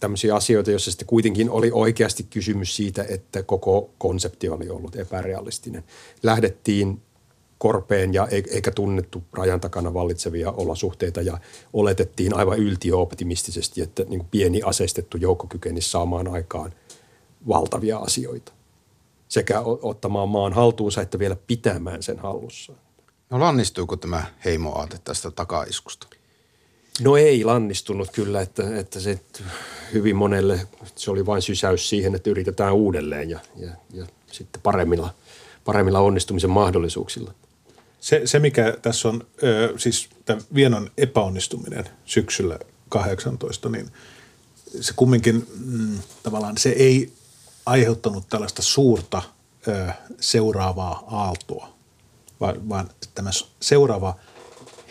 tämmöisiä 0.00 0.34
asioita, 0.34 0.70
joissa 0.70 0.90
sitten 0.90 1.06
kuitenkin 1.06 1.50
oli 1.50 1.70
oikeasti 1.74 2.22
kysymys 2.22 2.76
siitä, 2.76 3.04
että 3.08 3.42
koko 3.42 3.90
konsepti 3.98 4.48
oli 4.48 4.68
ollut 4.68 4.96
epärealistinen. 4.96 5.84
Lähdettiin 6.22 7.02
korpeen 7.58 8.14
ja 8.14 8.28
eikä 8.30 8.70
tunnettu 8.70 9.22
rajan 9.32 9.60
takana 9.60 9.94
vallitsevia 9.94 10.50
olosuhteita 10.50 11.22
ja 11.22 11.38
oletettiin 11.72 12.34
aivan 12.34 12.58
yltiöoptimistisesti, 12.58 13.82
että 13.82 14.04
niin 14.08 14.24
pieni 14.30 14.62
aseistettu 14.62 15.16
joukko 15.16 15.46
kykenisi 15.46 15.90
saamaan 15.90 16.28
aikaan 16.28 16.72
valtavia 17.48 17.98
asioita. 17.98 18.52
Sekä 19.28 19.60
ottamaan 19.60 20.28
maan 20.28 20.52
haltuunsa 20.52 21.02
että 21.02 21.18
vielä 21.18 21.36
pitämään 21.46 22.02
sen 22.02 22.18
hallussa. 22.18 22.72
No 23.30 23.40
lannistuuko 23.40 23.96
tämä 23.96 24.24
heimoaate 24.44 24.98
tästä 25.04 25.30
takaiskusta? 25.30 26.06
No 27.00 27.16
ei 27.16 27.44
lannistunut 27.44 28.10
kyllä, 28.10 28.40
että, 28.40 28.78
että 28.78 29.00
se 29.00 29.20
hyvin 29.92 30.16
monelle 30.16 30.68
se 30.96 31.10
oli 31.10 31.26
vain 31.26 31.42
sysäys 31.42 31.88
siihen, 31.88 32.14
että 32.14 32.30
yritetään 32.30 32.74
uudelleen 32.74 33.30
ja, 33.30 33.40
ja, 33.56 33.70
ja 33.92 34.06
sitten 34.32 34.62
paremmilla, 34.62 35.14
paremmilla 35.64 36.00
onnistumisen 36.00 36.50
mahdollisuuksilla. 36.50 37.34
Se, 38.00 38.22
se 38.24 38.38
mikä 38.38 38.76
tässä 38.82 39.08
on, 39.08 39.26
siis 39.76 40.08
tämän 40.24 40.44
Vienan 40.54 40.90
epäonnistuminen 40.98 41.84
syksyllä 42.04 42.58
18, 42.88 43.68
niin 43.68 43.90
se 44.80 44.92
kumminkin 44.96 45.46
mm, 45.64 45.98
tavallaan 46.22 46.58
se 46.58 46.68
ei 46.68 47.12
aiheuttanut 47.66 48.28
tällaista 48.28 48.62
suurta 48.62 49.22
ö, 49.68 49.86
seuraavaa 50.20 51.04
aaltoa, 51.06 51.68
vaan, 52.40 52.68
vaan 52.68 52.90
tämä 53.14 53.30
seuraava– 53.60 54.14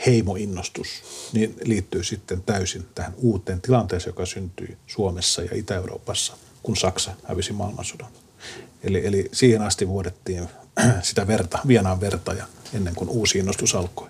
heimoinnostus 0.06 0.88
niin 1.34 1.56
liittyy 1.66 2.04
sitten 2.04 2.44
täysin 2.44 2.86
tähän 2.96 3.14
uuteen 3.18 3.62
tilanteeseen, 3.62 4.10
joka 4.10 4.26
syntyi 4.26 4.78
Suomessa 4.88 5.42
ja 5.42 5.50
Itä-Euroopassa, 5.54 6.34
kun 6.64 6.78
Saksa 6.78 7.12
hävisi 7.24 7.54
maailmansodan. 7.54 8.08
Eli, 8.84 9.08
eli 9.08 9.30
siihen 9.32 9.62
asti 9.62 9.88
vuodettiin 9.88 10.50
sitä 11.02 11.28
verta, 11.28 11.60
Vienaan 11.68 12.02
verta 12.02 12.34
ja 12.34 12.46
ennen 12.74 12.96
kuin 12.96 13.10
uusi 13.10 13.38
innostus 13.38 13.76
alkoi. 13.76 14.10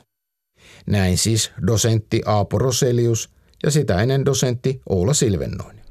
Näin 0.86 1.18
siis 1.18 1.52
dosentti 1.68 2.22
Aapo 2.26 2.58
Roselius 2.58 3.30
ja 3.64 3.72
sitä 3.72 4.02
ennen 4.02 4.26
dosentti 4.26 4.82
Oula 4.90 5.14
Silvennoinen. 5.14 5.86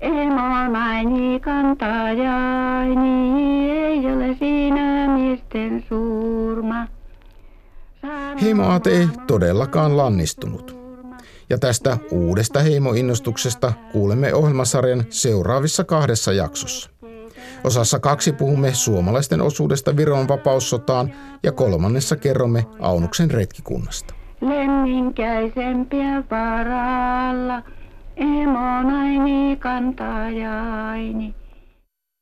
Emonaini 0.00 1.40
kantajaini, 1.40 3.04
ei 3.70 4.12
ole 4.12 4.36
siinä 4.38 5.16
miesten 5.16 5.84
surma. 5.88 6.93
Heimoaate 8.42 8.90
ei 8.90 9.08
todellakaan 9.26 9.96
lannistunut. 9.96 10.76
Ja 11.50 11.58
tästä 11.58 11.98
uudesta 12.10 12.60
heimoinnostuksesta 12.60 13.72
kuulemme 13.92 14.34
ohjelmasarjan 14.34 15.04
seuraavissa 15.10 15.84
kahdessa 15.84 16.32
jaksossa. 16.32 16.90
Osassa 17.64 17.98
kaksi 17.98 18.32
puhumme 18.32 18.74
suomalaisten 18.74 19.40
osuudesta 19.40 19.96
Viron 19.96 20.28
vapaussotaan 20.28 21.12
ja 21.42 21.52
kolmannessa 21.52 22.16
kerromme 22.16 22.66
Aunuksen 22.80 23.30
retkikunnasta. 23.30 24.14
Lemminkäisempiä 24.40 26.22
varalla, 26.30 27.62
emonaini 28.16 29.56
kantajaini. 29.56 31.34